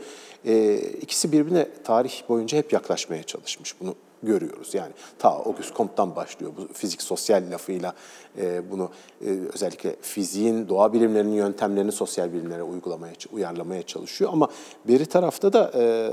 [1.00, 3.80] ikisi birbirine tarih boyunca hep yaklaşmaya çalışmış.
[3.80, 4.74] Bunu görüyoruz.
[4.74, 7.94] Yani ta Auguste Comte'dan başlıyor bu fizik sosyal lafıyla
[8.38, 8.90] e, bunu
[9.26, 14.30] e, özellikle fiziğin, doğa bilimlerinin yöntemlerini sosyal bilimlere uygulamaya, uyarlamaya çalışıyor.
[14.32, 14.48] Ama
[14.88, 16.10] beri tarafta da e,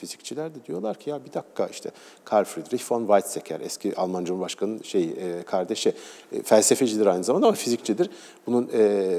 [0.00, 1.90] fizikçiler de diyorlar ki ya bir dakika işte
[2.24, 5.92] Karl Friedrich von Weizsäcker eski Alman Cumhurbaşkanı'nın şey e, kardeşi
[6.32, 8.10] e, felsefecidir aynı zamanda ama fizikçidir.
[8.46, 9.10] Bunun e,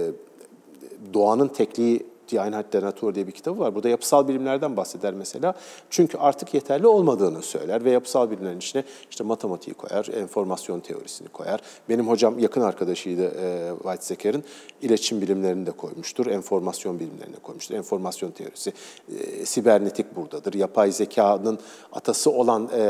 [1.14, 3.76] doğanın tekliği Die Einheit der Natur diye bir kitabı var.
[3.76, 5.54] Burada yapısal bilimlerden bahseder mesela.
[5.90, 11.62] Çünkü artık yeterli olmadığını söyler ve yapısal bilimlerin içine işte matematiği koyar, enformasyon teorisini koyar.
[11.90, 14.44] Benim hocam yakın arkadaşıydı e, Weizsäcker'in.
[14.82, 17.76] İletişim bilimlerini de koymuştur, enformasyon bilimlerini de koymuştur.
[17.76, 18.74] Enformasyon teorisi,
[19.20, 20.54] e, sibernetik buradadır.
[20.54, 21.60] Yapay zekanın
[21.92, 22.90] atası olan e,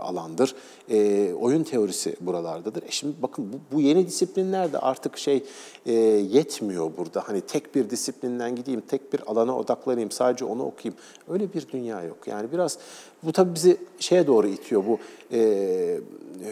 [0.00, 0.54] alandır.
[0.90, 2.82] E, oyun teorisi buralardadır.
[2.82, 5.44] E şimdi bakın bu, bu yeni disiplinler de artık şey
[5.86, 7.28] e, yetmiyor burada.
[7.28, 11.00] Hani tek bir disiplinden gideyim, tek bir alana odaklanayım, sadece onu okuyayım.
[11.28, 12.18] Öyle bir dünya yok.
[12.26, 12.78] Yani biraz
[13.22, 14.84] bu tabii bizi şeye doğru itiyor.
[14.86, 14.98] Bu
[15.32, 16.00] e,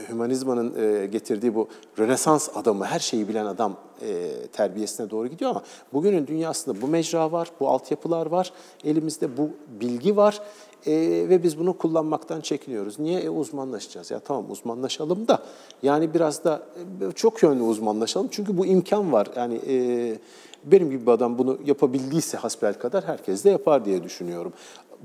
[0.09, 5.63] hümanizmanın e, getirdiği bu Rönesans adamı, her şeyi bilen adam e, terbiyesine doğru gidiyor ama
[5.93, 8.53] bugünün dünyasında bu mecra var, bu altyapılar var,
[8.85, 9.51] elimizde bu
[9.81, 10.41] bilgi var.
[10.87, 10.93] E,
[11.29, 12.99] ve biz bunu kullanmaktan çekiniyoruz.
[12.99, 13.21] Niye?
[13.21, 14.11] E, uzmanlaşacağız.
[14.11, 15.43] Ya tamam uzmanlaşalım da
[15.83, 16.63] yani biraz da
[17.09, 18.29] e, çok yönlü uzmanlaşalım.
[18.31, 19.29] Çünkü bu imkan var.
[19.37, 20.19] Yani e,
[20.65, 24.53] benim gibi bir adam bunu yapabildiyse hasbel kadar herkes de yapar diye düşünüyorum.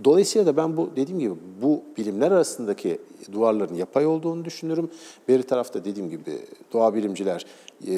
[0.04, 3.00] Dolayısıyla da ben bu dediğim gibi bu bilimler arasındaki
[3.32, 4.89] duvarların yapay olduğunu düşünürüm.
[5.28, 6.39] Beri tarafta dediğim gibi
[6.74, 7.46] doğa bilimciler
[7.88, 7.94] e,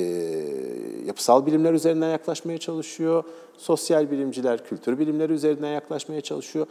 [1.06, 3.24] yapısal bilimler üzerinden yaklaşmaya çalışıyor.
[3.58, 6.68] Sosyal bilimciler kültür bilimleri üzerinden yaklaşmaya çalışıyor.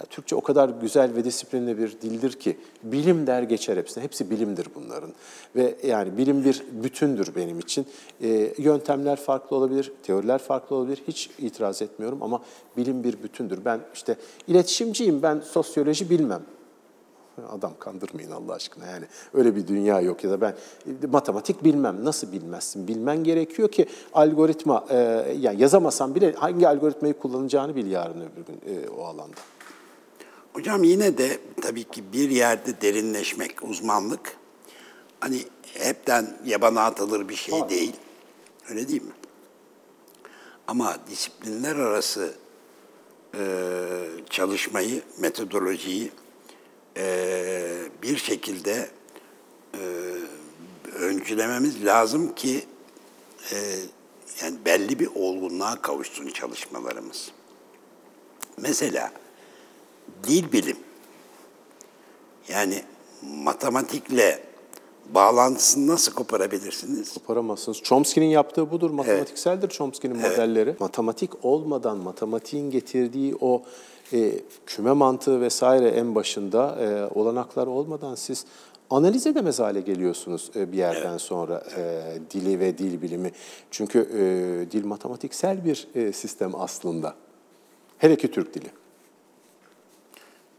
[0.00, 4.04] Ya, Türkçe o kadar güzel ve disiplinli bir dildir ki bilim der geçer hepsine.
[4.04, 5.10] Hepsi bilimdir bunların.
[5.56, 7.86] Ve yani bilim bir bütündür benim için.
[8.22, 11.02] E, yöntemler farklı olabilir, teoriler farklı olabilir.
[11.08, 12.42] Hiç itiraz etmiyorum ama
[12.76, 13.64] bilim bir bütündür.
[13.64, 14.16] Ben işte
[14.48, 16.42] iletişimciyim, ben sosyoloji bilmem.
[17.50, 19.04] Adam kandırmayın Allah aşkına yani
[19.34, 20.54] öyle bir dünya yok ya da ben
[21.10, 24.96] matematik bilmem nasıl bilmezsin bilmen gerekiyor ki algoritma e,
[25.40, 29.36] yani yazamasan bile hangi algoritmayı kullanacağını bil yarın öbür gün e, o alanda.
[30.52, 34.36] Hocam yine de tabii ki bir yerde derinleşmek, uzmanlık
[35.20, 35.40] hani
[35.74, 37.96] hepten yabana atılır bir şey değil.
[38.70, 39.12] Öyle değil mi?
[40.66, 42.34] Ama disiplinler arası
[43.34, 43.44] e,
[44.30, 46.10] çalışmayı, metodolojiyi
[46.96, 48.90] e, bir şekilde
[49.74, 49.80] e,
[50.94, 52.64] öncülememiz lazım ki
[53.52, 53.56] e,
[54.42, 57.30] yani belli bir olgunluğa kavuşsun çalışmalarımız.
[58.56, 59.12] Mesela
[60.24, 60.78] dil bilim
[62.48, 62.84] Yani
[63.22, 64.42] matematikle
[65.10, 67.14] bağlantısını nasıl koparabilirsiniz?
[67.14, 67.82] Koparamazsınız.
[67.82, 68.90] Chomsky'nin yaptığı budur.
[68.90, 70.76] Matematikseldir Chomsky'nin modelleri.
[70.80, 73.62] Matematik olmadan, matematiğin getirdiği o
[74.12, 78.44] e, küme mantığı vesaire en başında e, olanaklar olmadan siz
[78.90, 83.32] analiz edemez hale geliyorsunuz e, bir yerden sonra e, dili ve dil bilimi.
[83.70, 87.14] Çünkü e, dil matematiksel bir e, sistem aslında.
[87.98, 88.68] Hele ki Türk dili.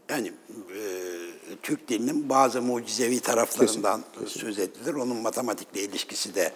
[0.08, 0.80] Yani e,
[1.62, 4.94] Türk dilinin bazı mucizevi taraflarından söz edilir.
[4.94, 6.52] Onun matematikle ilişkisi de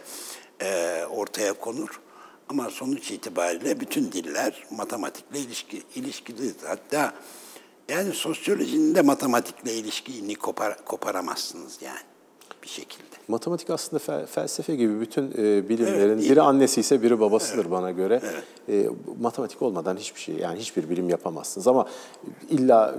[0.62, 2.00] e, ortaya konur.
[2.48, 6.54] Ama sonuç itibariyle bütün diller matematikle ilişki, ilişkilidir.
[6.66, 7.12] Hatta
[7.88, 11.98] yani sosyolojinin de matematikle ilişkini kopar, koparamazsınız yani
[12.62, 13.04] bir şekilde.
[13.28, 17.90] Matematik aslında fel- felsefe gibi bütün e, bilimlerin Evet, biri annesi ise biri babasıdır bana
[17.90, 18.22] göre.
[18.68, 18.86] E,
[19.20, 21.88] matematik olmadan hiçbir şey yani hiçbir bilim yapamazsınız ama
[22.50, 22.98] illa e,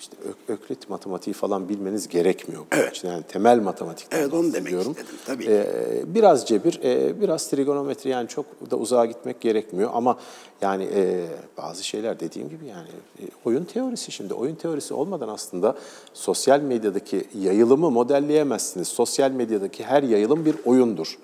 [0.00, 3.08] işte Ök- Öklit matematiği falan bilmeniz gerekmiyor bunun için.
[3.08, 4.94] Yani temel matematikten Evet, onu demek istedim,
[5.26, 5.44] tabii.
[5.44, 5.64] E,
[6.06, 10.18] biraz cebir, e, biraz trigonometri yani çok da uzağa gitmek gerekmiyor ama
[10.62, 11.26] yani e,
[11.56, 12.88] bazı şeyler dediğim gibi yani
[13.20, 15.76] e, oyun teorisi şimdi oyun teorisi olmadan aslında
[16.14, 18.88] sosyal medyadaki yayılımı modelleyemezsiniz.
[18.88, 21.18] Sosyal medyadaki her yayılım bir oyundur.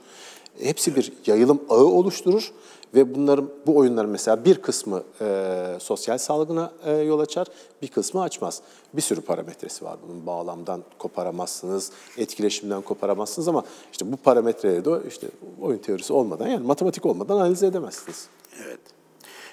[0.61, 2.53] Hepsi bir yayılım ağı oluşturur
[2.95, 7.47] ve bunların bu oyunların mesela bir kısmı e, sosyal salgına e, yol açar,
[7.83, 8.63] bir kısmı açmaz.
[8.95, 10.27] Bir sürü parametresi var bunun.
[10.27, 15.29] Bağlamdan koparamazsınız, etkileşimden koparamazsınız ama işte bu parametreleri de işte
[15.61, 18.29] oyun teorisi olmadan yani matematik olmadan analiz edemezsiniz.
[18.65, 18.81] Evet.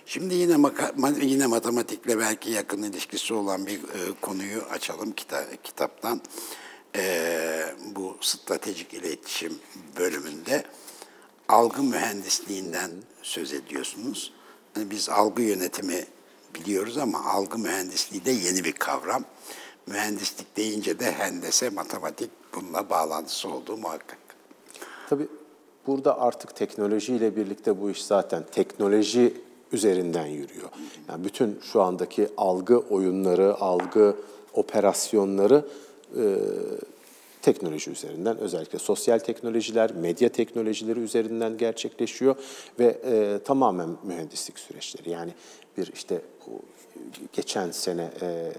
[0.06, 0.58] Şimdi yine
[1.22, 6.22] yine matematikle belki yakın ilişkisi olan bir e, konuyu açalım kita- kitaptan.
[6.96, 9.60] E, bu stratejik iletişim
[10.00, 10.64] bölümünde
[11.50, 12.92] algı mühendisliğinden
[13.22, 14.34] söz ediyorsunuz.
[14.74, 16.06] Hani biz algı yönetimi
[16.56, 19.24] biliyoruz ama algı mühendisliği de yeni bir kavram.
[19.88, 24.18] Mühendislik deyince de hendese, matematik bununla bağlantısı olduğu muhakkak.
[25.10, 25.28] Tabii
[25.88, 29.34] burada artık teknolojiyle birlikte bu iş zaten teknoloji
[29.72, 30.70] üzerinden yürüyor.
[31.10, 34.16] Yani bütün şu andaki algı oyunları, algı
[34.54, 35.66] operasyonları
[36.18, 36.24] e,
[37.46, 42.36] teknoloji üzerinden özellikle sosyal teknolojiler, medya teknolojileri üzerinden gerçekleşiyor
[42.80, 45.10] ve e, tamamen mühendislik süreçleri.
[45.10, 45.34] Yani
[45.78, 46.62] bir işte bu
[47.34, 48.52] geçen sene e,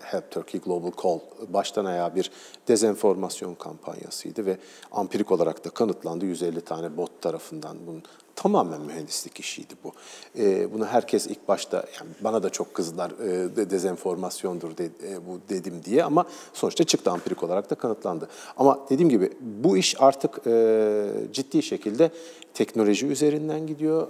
[0.00, 2.30] Help Turkey Global Call baştan ayağa bir
[2.68, 4.58] dezenformasyon kampanyasıydı ve
[4.92, 8.02] ampirik olarak da kanıtlandı 150 tane bot tarafından bunun
[8.42, 9.92] tamamen mühendislik işiydi bu.
[10.38, 15.26] E, bunu herkes ilk başta yani bana da çok kızdılar e, de, dezenformasyondur de, e,
[15.26, 18.28] bu dedim diye ama sonuçta çıktı ampirik olarak da kanıtlandı.
[18.56, 22.10] Ama dediğim gibi bu iş artık e, ciddi şekilde
[22.54, 24.08] teknoloji üzerinden gidiyor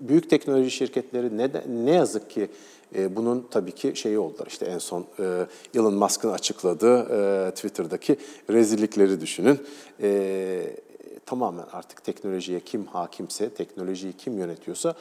[0.00, 2.48] büyük teknoloji şirketleri ne, de- ne yazık ki
[2.96, 4.46] e, bunun tabii ki şeyi oldular.
[4.46, 8.16] İşte en son e, Elon Musk'ın açıkladığı e, Twitter'daki
[8.50, 9.58] rezillikleri düşünün.
[10.02, 10.89] E,
[11.26, 14.94] tamamen artık teknolojiye kim hakimse, teknolojiyi kim yönetiyorsa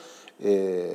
[0.43, 0.89] e,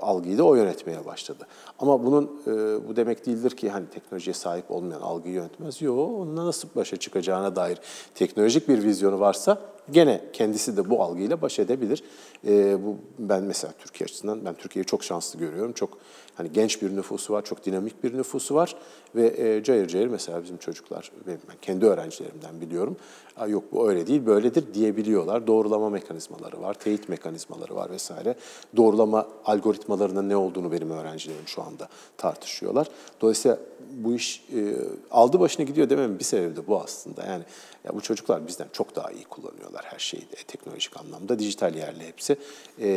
[0.00, 1.46] algıyı da o yönetmeye başladı.
[1.78, 5.82] Ama bunun e, bu demek değildir ki hani teknolojiye sahip olmayan algıyı yönetmez.
[5.82, 7.78] Yok, onunla nasıl başa çıkacağına dair
[8.14, 9.58] teknolojik bir vizyonu varsa
[9.92, 12.02] gene kendisi de bu algıyla baş edebilir.
[12.46, 15.72] E, bu ben mesela Türkiye açısından ben Türkiye'yi çok şanslı görüyorum.
[15.72, 15.98] Çok
[16.34, 18.76] hani genç bir nüfusu var, çok dinamik bir nüfusu var
[19.14, 22.96] ve e, cayır cayır mesela bizim çocuklar ve ben kendi öğrencilerimden biliyorum.
[23.36, 25.46] "Aa, Yok bu öyle değil, böyledir diyebiliyorlar.
[25.46, 28.34] Doğrulama mekanizmaları var, teyit mekanizmaları var vesaire.
[28.76, 32.86] Doğrulama algoritmalarının ne olduğunu benim öğrencilerim şu anda tartışıyorlar.
[33.20, 33.58] Dolayısıyla
[33.92, 34.76] bu iş e,
[35.10, 37.24] aldı başına gidiyor dememin bir sebebi de bu aslında.
[37.24, 37.42] Yani
[37.84, 41.38] ya bu çocuklar bizden çok daha iyi kullanıyorlar her şeyi de, teknolojik anlamda.
[41.38, 42.36] Dijital yerli hepsi.
[42.78, 42.88] E,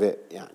[0.00, 0.48] ve yani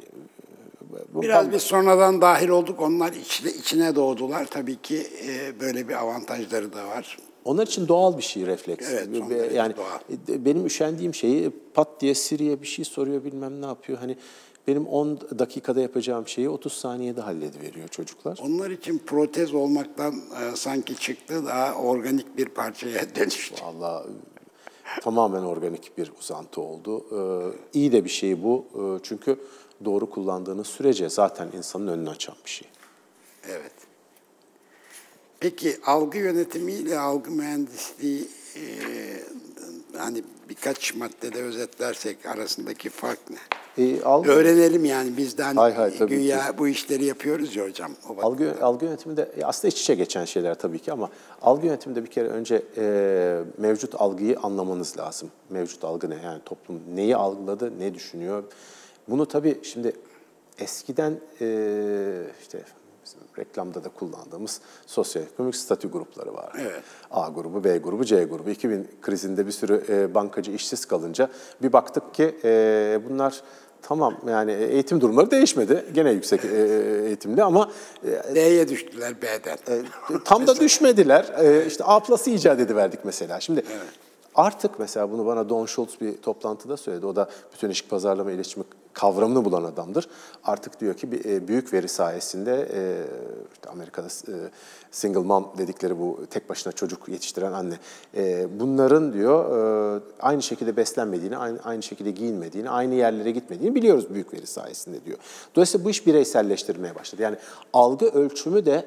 [1.18, 2.82] e, Biraz biz sonradan dahil olduk.
[2.82, 4.46] Onlar içine, içine doğdular.
[4.46, 7.18] Tabii ki e, böyle bir avantajları da var.
[7.46, 8.90] Onlar için doğal bir şey refleks.
[8.92, 9.08] Evet,
[9.54, 10.00] yani doğal.
[10.30, 14.00] e, benim üşendiğim şeyi pat diye Siri'ye bir şey soruyor bilmem ne yapıyor.
[14.00, 14.18] Hani
[14.68, 18.40] benim 10 dakikada yapacağım şeyi 30 saniyede hallediveriyor çocuklar.
[18.44, 23.56] Onlar için protez olmaktan e, sanki çıktı daha organik bir parçaya dönüştü.
[23.66, 24.08] Vallahi
[25.02, 27.06] tamamen organik bir uzantı oldu.
[27.12, 28.66] Ee, iyi de bir şey bu.
[28.76, 29.40] Ee, çünkü
[29.86, 32.68] doğru kullandığınız sürece zaten insanın önünü açan bir şey.
[33.50, 33.74] Evet.
[35.40, 38.62] Peki algı yönetimiyle algı mühendisliği e,
[39.98, 43.38] hani birkaç maddede özetlersek arasındaki fark ne?
[44.06, 47.92] Algı, Öğrenelim yani bizden Hay hay, tabii güya bu işleri yapıyoruz ya hocam.
[48.10, 51.10] O Algı, algı yönetiminde e, aslında iç içe geçen şeyler tabii ki ama
[51.42, 55.32] algı yönetiminde bir kere önce e, mevcut algıyı anlamanız lazım.
[55.50, 56.16] Mevcut algı ne?
[56.16, 58.44] Yani toplum neyi algıladı, ne düşünüyor?
[59.08, 59.94] Bunu tabii şimdi
[60.60, 61.48] eskiden e,
[62.42, 62.64] işte
[63.06, 66.54] bizim reklamda da kullandığımız sosyoekonomik statü grupları var.
[66.62, 66.84] Evet.
[67.12, 68.50] A grubu, B grubu, C grubu.
[68.50, 71.30] 2000 krizinde bir sürü e, bankacı işsiz kalınca
[71.62, 73.42] bir baktık ki e, bunlar
[73.84, 75.86] tamam yani eğitim durumları değişmedi.
[75.94, 76.58] Gene yüksek e,
[77.06, 77.72] eğitimli ama
[78.06, 79.58] e, D'ye düştüler B'den.
[79.76, 79.84] e,
[80.26, 81.34] tam da düşmediler.
[81.40, 83.40] E, işte A plus'ı icat ediverdik mesela.
[83.40, 83.64] Şimdi
[84.36, 87.06] artık mesela bunu bana Don Schultz bir toplantıda söyledi.
[87.06, 90.08] O da bütün ilişki pazarlama iletişimi kavramını bulan adamdır.
[90.44, 92.82] Artık diyor ki e, büyük veri sayesinde e,
[93.54, 94.36] işte Amerika'da e,
[94.92, 97.76] single mom dedikleri bu tek başına çocuk yetiştiren anne.
[98.60, 105.06] bunların diyor aynı şekilde beslenmediğini, aynı şekilde giyinmediğini, aynı yerlere gitmediğini biliyoruz büyük veri sayesinde
[105.06, 105.18] diyor.
[105.56, 107.22] Dolayısıyla bu iş bireyselleştirmeye başladı.
[107.22, 107.38] Yani
[107.74, 108.86] algı ölçümü de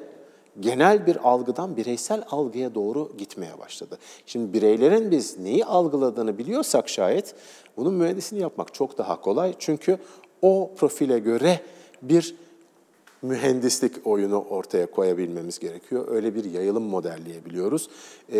[0.59, 3.97] genel bir algıdan bireysel algıya doğru gitmeye başladı.
[4.25, 7.35] Şimdi bireylerin biz neyi algıladığını biliyorsak şayet
[7.77, 9.53] bunun mühendisini yapmak çok daha kolay.
[9.59, 9.97] Çünkü
[10.41, 11.61] o profile göre
[12.01, 12.35] bir
[13.21, 16.05] mühendislik oyunu ortaya koyabilmemiz gerekiyor.
[16.07, 17.89] Öyle bir yayılım modelleyebiliyoruz.
[18.33, 18.39] Ee,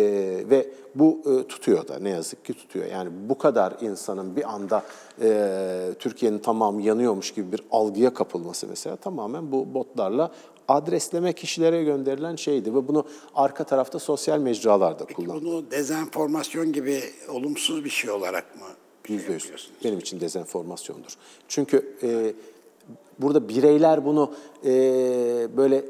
[0.50, 2.86] ve bu e, tutuyor da ne yazık ki tutuyor.
[2.86, 4.82] Yani bu kadar insanın bir anda
[5.22, 10.30] e, Türkiye'nin tamamı yanıyormuş gibi bir algıya kapılması mesela tamamen bu botlarla
[10.68, 13.04] adresleme kişilere gönderilen şeydi ve bunu
[13.34, 15.44] arka tarafta sosyal mecralarda kullandı.
[15.44, 18.66] Bunu dezenformasyon gibi olumsuz bir şey olarak mı
[19.06, 19.70] şey Yüzde yüz.
[19.84, 21.12] Benim için dezenformasyondur.
[21.48, 22.32] Çünkü e,
[23.18, 24.70] burada bireyler bunu e,
[25.56, 25.84] böyle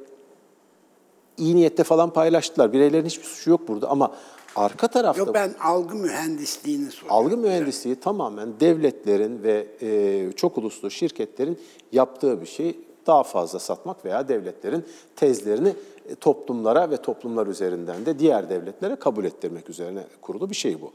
[1.37, 2.73] iyi niyette falan paylaştılar.
[2.73, 4.15] Bireylerin hiçbir suçu yok burada ama
[4.57, 7.17] arka tarafta Yok ben algı mühendisliğini soruyorum.
[7.17, 11.59] algı mühendisliği tamamen devletlerin ve e, çok uluslu şirketlerin
[11.93, 12.79] yaptığı bir şey.
[13.09, 14.87] Daha fazla satmak veya devletlerin
[15.17, 15.75] tezlerini
[16.09, 20.93] e, toplumlara ve toplumlar üzerinden de diğer devletlere kabul ettirmek üzerine kurulu bir şey bu.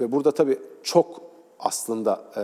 [0.00, 1.20] Ve burada tabii çok
[1.58, 2.42] aslında e,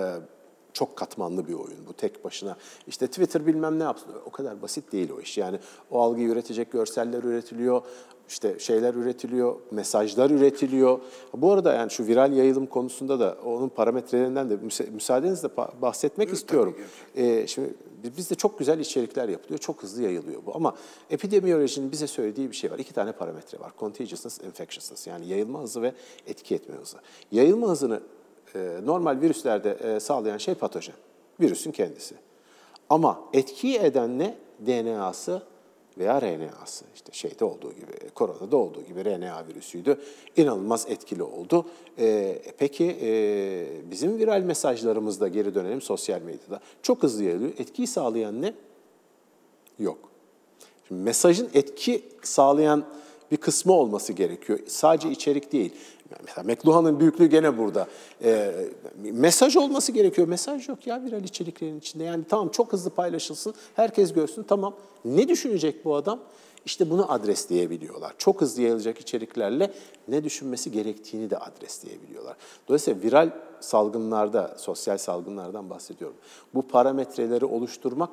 [0.72, 2.56] çok katmanlı bir oyun bu tek başına.
[2.86, 4.08] İşte Twitter bilmem ne yapsın.
[4.26, 5.38] O kadar basit değil o iş.
[5.38, 5.58] Yani
[5.90, 7.82] o algıyı üretecek görseller üretiliyor,
[8.30, 11.00] işte şeyler üretiliyor, mesajlar üretiliyor.
[11.36, 15.48] Bu arada yani şu viral yayılım konusunda da onun parametrelerinden de müsa- müsaadenizle
[15.82, 16.76] bahsetmek istiyorum.
[17.16, 17.74] Ee, şimdi
[18.16, 20.56] bizde çok güzel içerikler yapılıyor, çok hızlı yayılıyor bu.
[20.56, 20.74] Ama
[21.10, 22.78] epidemiyolojinin bize söylediği bir şey var.
[22.78, 23.72] İki tane parametre var.
[23.78, 25.06] Contagiousness, infectiousness.
[25.06, 25.92] Yani yayılma hızı ve
[26.26, 26.96] etki etme hızı.
[27.32, 28.00] Yayılma hızını
[28.54, 30.94] e, normal virüslerde e, sağlayan şey patojen.
[31.40, 32.14] Virüsün kendisi.
[32.90, 34.36] Ama etkiyi eden ne?
[34.66, 35.42] DNA'sı
[36.00, 36.84] veya RNA'sı.
[36.94, 40.00] İşte şeyde olduğu gibi, koronada olduğu gibi RNA virüsüydü.
[40.36, 41.66] İnanılmaz etkili oldu.
[41.98, 43.10] E, peki e,
[43.90, 46.60] bizim viral mesajlarımızda geri dönelim sosyal medyada.
[46.82, 47.52] Çok hızlı yayılıyor.
[47.58, 48.54] Etkiyi sağlayan ne?
[49.78, 49.98] Yok.
[50.88, 52.84] Şimdi mesajın etki sağlayan
[53.30, 54.58] bir kısmı olması gerekiyor.
[54.66, 55.72] Sadece içerik değil.
[56.24, 57.86] Mesela McLuhan'ın büyüklüğü gene burada.
[58.24, 58.52] Ee,
[59.02, 60.28] mesaj olması gerekiyor.
[60.28, 62.04] Mesaj yok ya viral içeriklerin içinde.
[62.04, 64.74] Yani tamam çok hızlı paylaşılsın, herkes görsün tamam.
[65.04, 66.20] Ne düşünecek bu adam?
[66.64, 68.14] İşte bunu adresleyebiliyorlar.
[68.18, 69.72] Çok hızlı yayılacak içeriklerle
[70.08, 72.36] ne düşünmesi gerektiğini de adresleyebiliyorlar.
[72.68, 73.30] Dolayısıyla viral
[73.60, 76.16] salgınlarda, sosyal salgınlardan bahsediyorum.
[76.54, 78.10] Bu parametreleri oluşturmak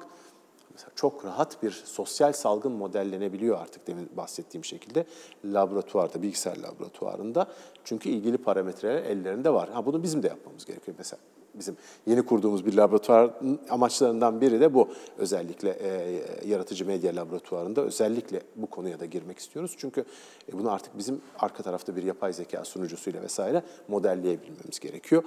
[0.78, 5.05] Mesela çok rahat bir sosyal salgın modellenebiliyor artık demin bahsettiğim şekilde
[5.45, 7.47] laboratuvarda, bilgisayar laboratuvarında.
[7.84, 9.69] Çünkü ilgili parametreler ellerinde var.
[9.69, 11.19] Ha bunu bizim de yapmamız gerekiyor mesela.
[11.53, 14.89] Bizim yeni kurduğumuz bir laboratuvarın amaçlarından biri de bu.
[15.17, 19.75] Özellikle e, yaratıcı medya laboratuvarında özellikle bu konuya da girmek istiyoruz.
[19.78, 20.05] Çünkü
[20.53, 25.23] e, bunu artık bizim arka tarafta bir yapay zeka sunucusuyla vesaire modelleyebilmemiz gerekiyor.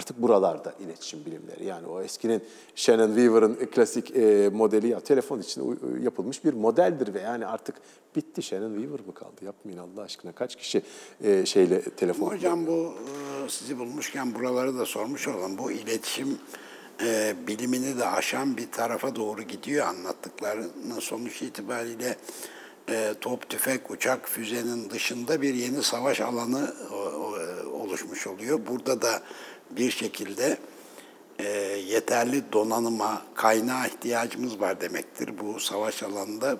[0.00, 1.64] Artık buralarda iletişim bilimleri.
[1.64, 2.42] Yani o eskinin
[2.74, 7.74] Shannon Weaver'ın klasik e, modeli ya telefon için yapılmış bir modeldir ve yani artık
[8.16, 9.44] bitti Shannon Weaver mı kaldı?
[9.44, 10.32] Yapmayın Allah aşkına.
[10.32, 10.82] Kaç kişi
[11.24, 12.94] e, şeyle telefon Hocam bu
[13.46, 15.58] e, sizi bulmuşken buraları da sormuş olalım.
[15.58, 16.38] Bu iletişim
[17.04, 22.16] e, bilimini de aşan bir tarafa doğru gidiyor anlattıklarının sonuç itibariyle
[22.88, 27.30] e, top, tüfek, uçak, füzenin dışında bir yeni savaş alanı o- o-
[27.82, 28.60] oluşmuş oluyor.
[28.70, 29.22] Burada da
[29.70, 30.58] bir şekilde
[31.38, 31.48] e,
[31.86, 35.38] yeterli donanıma, kaynağa ihtiyacımız var demektir.
[35.38, 36.58] Bu savaş alanında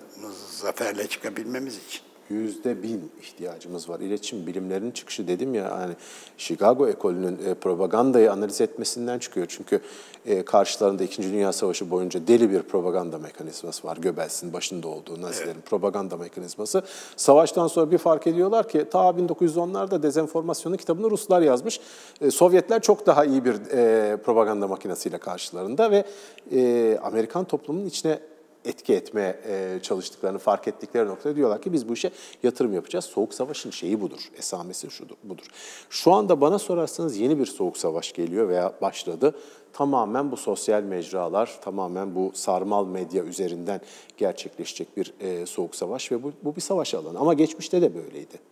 [0.51, 2.10] zaferle çıkabilmemiz için.
[2.31, 4.01] Yüzde bin ihtiyacımız var.
[4.01, 5.93] İletişim bilimlerinin çıkışı dedim ya hani
[6.39, 9.47] Chicago ekolünün e, propagandayı analiz etmesinden çıkıyor.
[9.49, 9.81] Çünkü
[10.27, 13.97] e, karşılarında İkinci Dünya Savaşı boyunca deli bir propaganda mekanizması var.
[13.97, 16.83] Göbels'in başında olduğu Nazilerin propaganda mekanizması.
[17.17, 21.81] Savaştan sonra bir fark ediyorlar ki ta 1910'larda dezenformasyonun kitabını Ruslar yazmış.
[22.21, 26.05] E, Sovyetler çok daha iyi bir e, propaganda makinesiyle karşılarında ve
[26.53, 28.19] e, Amerikan toplumunun içine
[28.65, 32.11] etki etmeye e, çalıştıklarını fark ettikleri noktada diyorlar ki biz bu işe
[32.43, 33.05] yatırım yapacağız.
[33.05, 35.45] Soğuk savaşın şeyi budur, esamesi şudur, budur.
[35.91, 39.35] Şu anda bana sorarsanız yeni bir soğuk savaş geliyor veya başladı.
[39.73, 43.81] Tamamen bu sosyal mecralar, tamamen bu sarmal medya üzerinden
[44.17, 47.19] gerçekleşecek bir e, soğuk savaş ve bu, bu bir savaş alanı.
[47.19, 48.51] Ama geçmişte de böyleydi.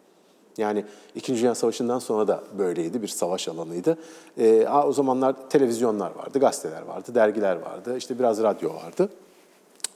[0.58, 0.84] Yani
[1.14, 3.98] İkinci Dünya Savaşı'ndan sonra da böyleydi, bir savaş alanıydı.
[4.38, 9.08] Ee, o zamanlar televizyonlar vardı, gazeteler vardı, dergiler vardı, işte biraz radyo vardı.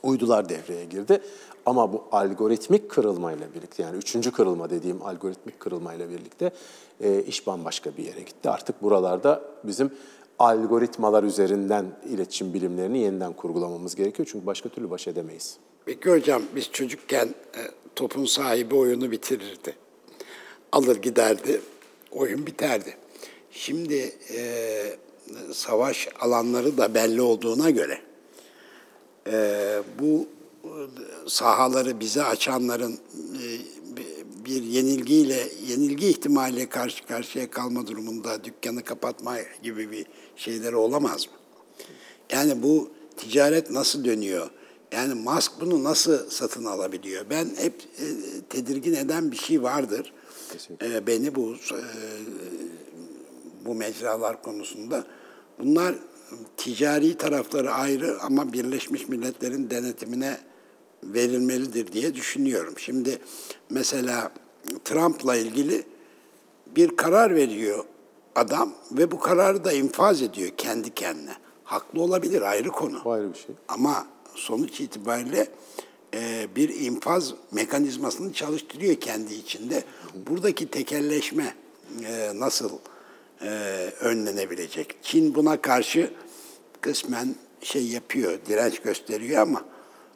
[0.02, 1.20] Uydular devreye girdi.
[1.66, 6.50] Ama bu algoritmik kırılmayla birlikte, yani üçüncü kırılma dediğim algoritmik kırılmayla birlikte
[7.00, 8.50] e, iş bambaşka bir yere gitti.
[8.50, 9.90] Artık buralarda bizim
[10.38, 14.28] algoritmalar üzerinden iletişim bilimlerini yeniden kurgulamamız gerekiyor.
[14.32, 15.56] Çünkü başka türlü baş edemeyiz.
[15.84, 17.60] Peki hocam biz çocukken e,
[17.96, 19.76] topun sahibi oyunu bitirirdi.
[20.72, 21.60] Alır giderdi,
[22.12, 22.96] oyun biterdi.
[23.50, 24.42] Şimdi e,
[25.52, 27.98] savaş alanları da belli olduğuna göre
[29.26, 30.26] e, bu
[31.26, 33.46] sahaları bize açanların e,
[34.44, 40.06] bir yenilgiyle, yenilgi ihtimaliyle karşı karşıya kalma durumunda dükkanı kapatma gibi bir
[40.36, 41.32] şeyleri olamaz mı?
[42.32, 44.50] Yani bu ticaret nasıl dönüyor?
[44.92, 47.24] Yani Musk bunu nasıl satın alabiliyor?
[47.30, 48.06] Ben hep e,
[48.48, 50.12] tedirgin eden bir şey vardır.
[50.82, 51.82] E, beni bu e,
[53.64, 55.04] bu mecralar konusunda.
[55.58, 55.94] Bunlar
[56.56, 60.38] ticari tarafları ayrı ama Birleşmiş Milletler'in denetimine
[61.04, 62.74] verilmelidir diye düşünüyorum.
[62.78, 63.18] Şimdi
[63.70, 64.32] mesela
[64.84, 65.84] Trump'la ilgili
[66.76, 67.84] bir karar veriyor
[68.34, 71.32] adam ve bu kararı da infaz ediyor kendi kendine.
[71.64, 73.00] Haklı olabilir ayrı konu.
[73.04, 73.54] Bu ayrı bir şey.
[73.68, 75.48] Ama sonuç itibariyle
[76.14, 79.84] e, bir infaz mekanizmasını çalıştırıyor kendi içinde.
[80.26, 81.54] Buradaki tekelleşme
[82.04, 82.70] e, nasıl
[83.44, 83.48] e,
[84.00, 84.96] önlenebilecek?
[85.02, 86.10] Çin buna karşı
[86.80, 89.64] kısmen şey yapıyor, direnç gösteriyor ama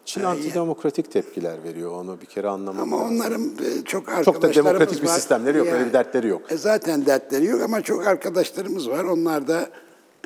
[0.04, 1.90] Çin e, antidemokratik tepkiler veriyor.
[1.92, 3.16] Onu bir kere anlamak ama lazım.
[3.16, 5.14] onların e, çok Çok arkadaşlarımız da demokratik bir var.
[5.14, 5.66] sistemleri yok.
[5.66, 6.52] Öyle Yani, bir dertleri yok.
[6.52, 9.04] e, zaten dertleri yok ama çok arkadaşlarımız var.
[9.04, 9.70] Onlar da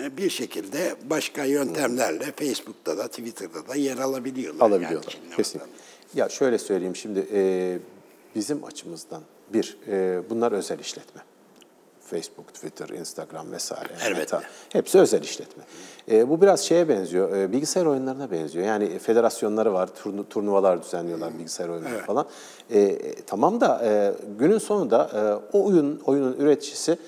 [0.03, 4.61] e, bir şekilde başka yöntemlerle Facebook'ta da Twitter'da da yer alabiliyorlar.
[4.65, 5.11] yani alabiliyorlar.
[5.11, 5.61] Çin'le Kesin.
[6.15, 7.79] Ya şöyle söyleyeyim şimdi e,
[8.35, 9.23] bizim açımızdan
[9.53, 11.23] bir e, bunlar özel işletme.
[12.11, 13.89] Facebook, Twitter, Instagram vesaire.
[14.05, 14.19] Elbette.
[14.19, 15.65] Meta, hepsi özel işletme.
[16.11, 18.67] E, bu biraz şeye benziyor, e, bilgisayar oyunlarına benziyor.
[18.67, 22.27] Yani federasyonları var, turnu, turnuvalar düzenliyorlar bilgisayar oyunları falan.
[22.71, 26.99] E, e, tamam da e, günün sonunda e, o oyun oyunun üreticisi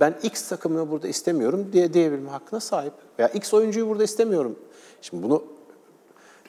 [0.00, 2.92] ben X takımını burada istemiyorum diye diyebilme hakkına sahip.
[3.18, 4.58] Veya X oyuncuyu burada istemiyorum.
[5.02, 5.44] Şimdi bunu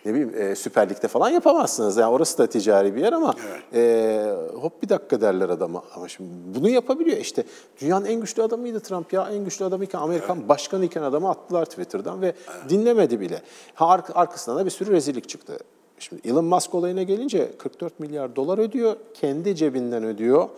[0.06, 1.98] ne bileyim e, Süper Lig'de falan yapamazsınız.
[1.98, 3.34] Yani orası da ticari bir yer ama
[3.74, 5.84] e, hop bir dakika derler adama.
[5.96, 7.18] Ama şimdi bunu yapabiliyor.
[7.18, 7.44] İşte
[7.82, 9.30] dünyanın en güçlü adamıydı Trump ya.
[9.32, 12.34] En güçlü adamıyken Amerikan başkanı iken adamı attılar Twitter'dan ve
[12.70, 13.42] dinlemedi bile.
[13.74, 15.58] Ha, ar- arkasından da bir sürü rezillik çıktı.
[16.00, 18.96] Şimdi Elon Musk olayına gelince 44 milyar dolar ödüyor.
[19.14, 20.50] Kendi cebinden ödüyor.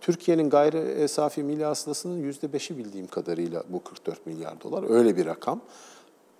[0.00, 4.90] Türkiye'nin gayri e, safi milli hasılasının %5'i bildiğim kadarıyla bu 44 milyar dolar.
[4.90, 5.60] Öyle bir rakam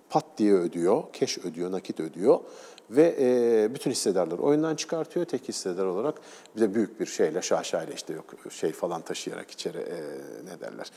[0.09, 2.39] pat diye ödüyor, keş ödüyor, nakit ödüyor
[2.89, 6.15] ve e, bütün hissedarları oyundan çıkartıyor tek hissedar olarak.
[6.55, 9.97] Bir de büyük bir şeyle, şaşayla işte yok şey falan taşıyarak içeri e,
[10.45, 10.91] ne derler,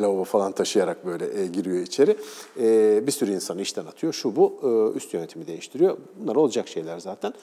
[0.00, 2.16] lavabo falan taşıyarak böyle e, giriyor içeri.
[2.60, 5.96] E, bir sürü insanı işten atıyor, şu bu e, üst yönetimi değiştiriyor.
[6.20, 7.34] Bunlar olacak şeyler zaten.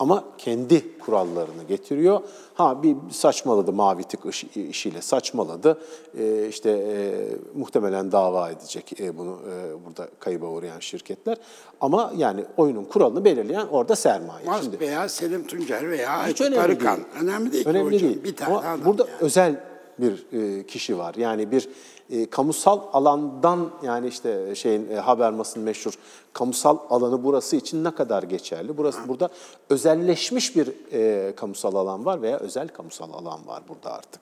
[0.00, 2.20] Ama kendi kurallarını getiriyor.
[2.54, 5.78] Ha bir saçmaladı mavi tık iş- işiyle saçmaladı.
[6.18, 7.14] Ee, işte e,
[7.58, 11.36] muhtemelen dava edecek e, bunu e, burada kayıba uğrayan şirketler.
[11.80, 14.46] Ama yani oyunun kuralını belirleyen orada sermaye.
[14.46, 16.96] Musk Şimdi veya Selim Tuncer veya Aykut önemli Arıkan.
[16.96, 17.08] değil.
[17.22, 18.00] Önemli değil Önemli hocam.
[18.08, 18.24] değil.
[18.24, 19.16] Bir tane Ama adam burada yani.
[19.20, 19.60] özel
[19.98, 21.14] bir e, kişi var.
[21.14, 21.68] Yani bir
[22.10, 25.94] e, kamusal alandan yani işte şeyin e, Habermas'ın meşhur
[26.32, 28.76] kamusal alanı burası için ne kadar geçerli?
[28.76, 29.28] Burası burada
[29.70, 34.20] özelleşmiş bir e, kamusal alan var veya özel kamusal alan var burada artık.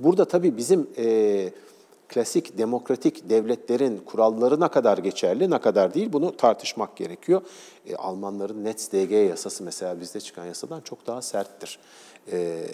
[0.00, 1.50] Burada tabii bizim e,
[2.14, 7.42] klasik demokratik devletlerin kuralları ne kadar geçerli, ne kadar değil bunu tartışmak gerekiyor.
[7.86, 11.78] E, Almanların NetzDG yasası mesela bizde çıkan yasadan çok daha serttir
[12.32, 12.66] e,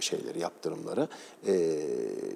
[0.00, 1.08] şeyleri, yaptırımları.
[1.46, 1.80] E,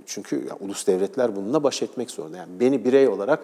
[0.06, 2.36] çünkü ya, ulus devletler bununla baş etmek zorunda.
[2.36, 3.40] Yani beni birey olarak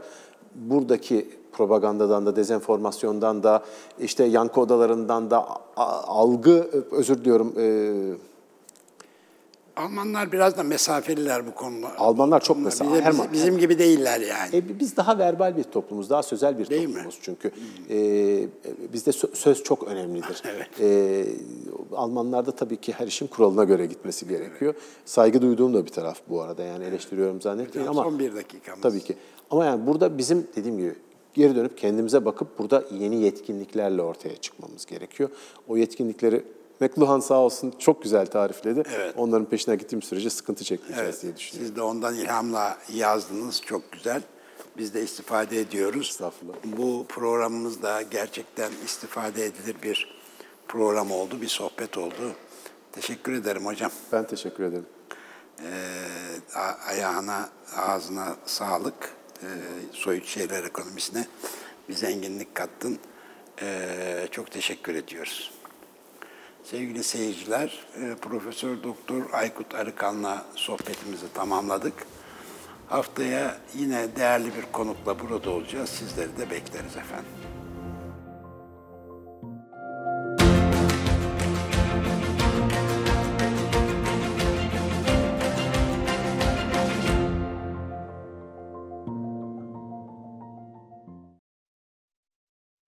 [0.54, 3.64] buradaki propagandadan da, dezenformasyondan da,
[3.98, 5.46] işte yankı odalarından da
[6.06, 8.33] algı, özür diliyorum, e,
[9.76, 11.98] Almanlar biraz da mesafeliler bu konuda.
[11.98, 14.56] Almanlar çok Bunlar mesafe- bize- her bizim, bizim gibi değiller yani.
[14.56, 16.94] E, biz daha verbal bir toplumuz, daha sözel bir Değil mi?
[16.94, 17.50] toplumuz çünkü.
[17.90, 17.96] E,
[18.92, 20.42] bizde sö- söz çok önemlidir.
[20.54, 20.68] Evet.
[20.80, 21.24] E,
[21.96, 24.74] Almanlarda tabii ki her işin kuralına göre gitmesi gerekiyor.
[25.04, 28.80] Saygı duyduğum da bir taraf bu arada yani eleştiriyorum zannetmeyin ama son bir dakikamız.
[28.82, 29.16] tabii ki.
[29.50, 30.94] Ama yani burada bizim dediğim gibi
[31.34, 35.28] geri dönüp kendimize bakıp burada yeni yetkinliklerle ortaya çıkmamız gerekiyor.
[35.68, 36.44] O yetkinlikleri
[36.80, 38.82] McLuhan sağ olsun çok güzel tarifledi.
[38.94, 39.14] Evet.
[39.16, 41.66] Onların peşine gittiğim sürece sıkıntı çekmeyeceğiz Evet, diye düşünüyorum.
[41.68, 43.62] siz de ondan ilhamla yazdınız.
[43.62, 44.22] Çok güzel.
[44.78, 46.08] Biz de istifade ediyoruz.
[46.10, 46.54] Estağfurullah.
[46.64, 50.14] Bu programımız da gerçekten istifade edilir bir
[50.68, 52.32] program oldu, bir sohbet oldu.
[52.92, 53.90] Teşekkür ederim hocam.
[54.12, 54.86] Ben teşekkür ederim.
[55.62, 56.58] Ee,
[56.88, 59.14] ayağına, ağzına sağlık.
[59.42, 59.46] Ee,
[59.92, 61.26] soyut şeyler ekonomisine
[61.88, 62.98] bir zenginlik kattın.
[63.62, 65.52] Ee, çok teşekkür ediyoruz.
[66.64, 72.06] Sevgili seyirciler, e, Profesör Doktor Aykut Arıkan'la sohbetimizi tamamladık.
[72.88, 75.88] Haftaya yine değerli bir konukla burada olacağız.
[75.88, 77.53] Sizleri de bekleriz efendim.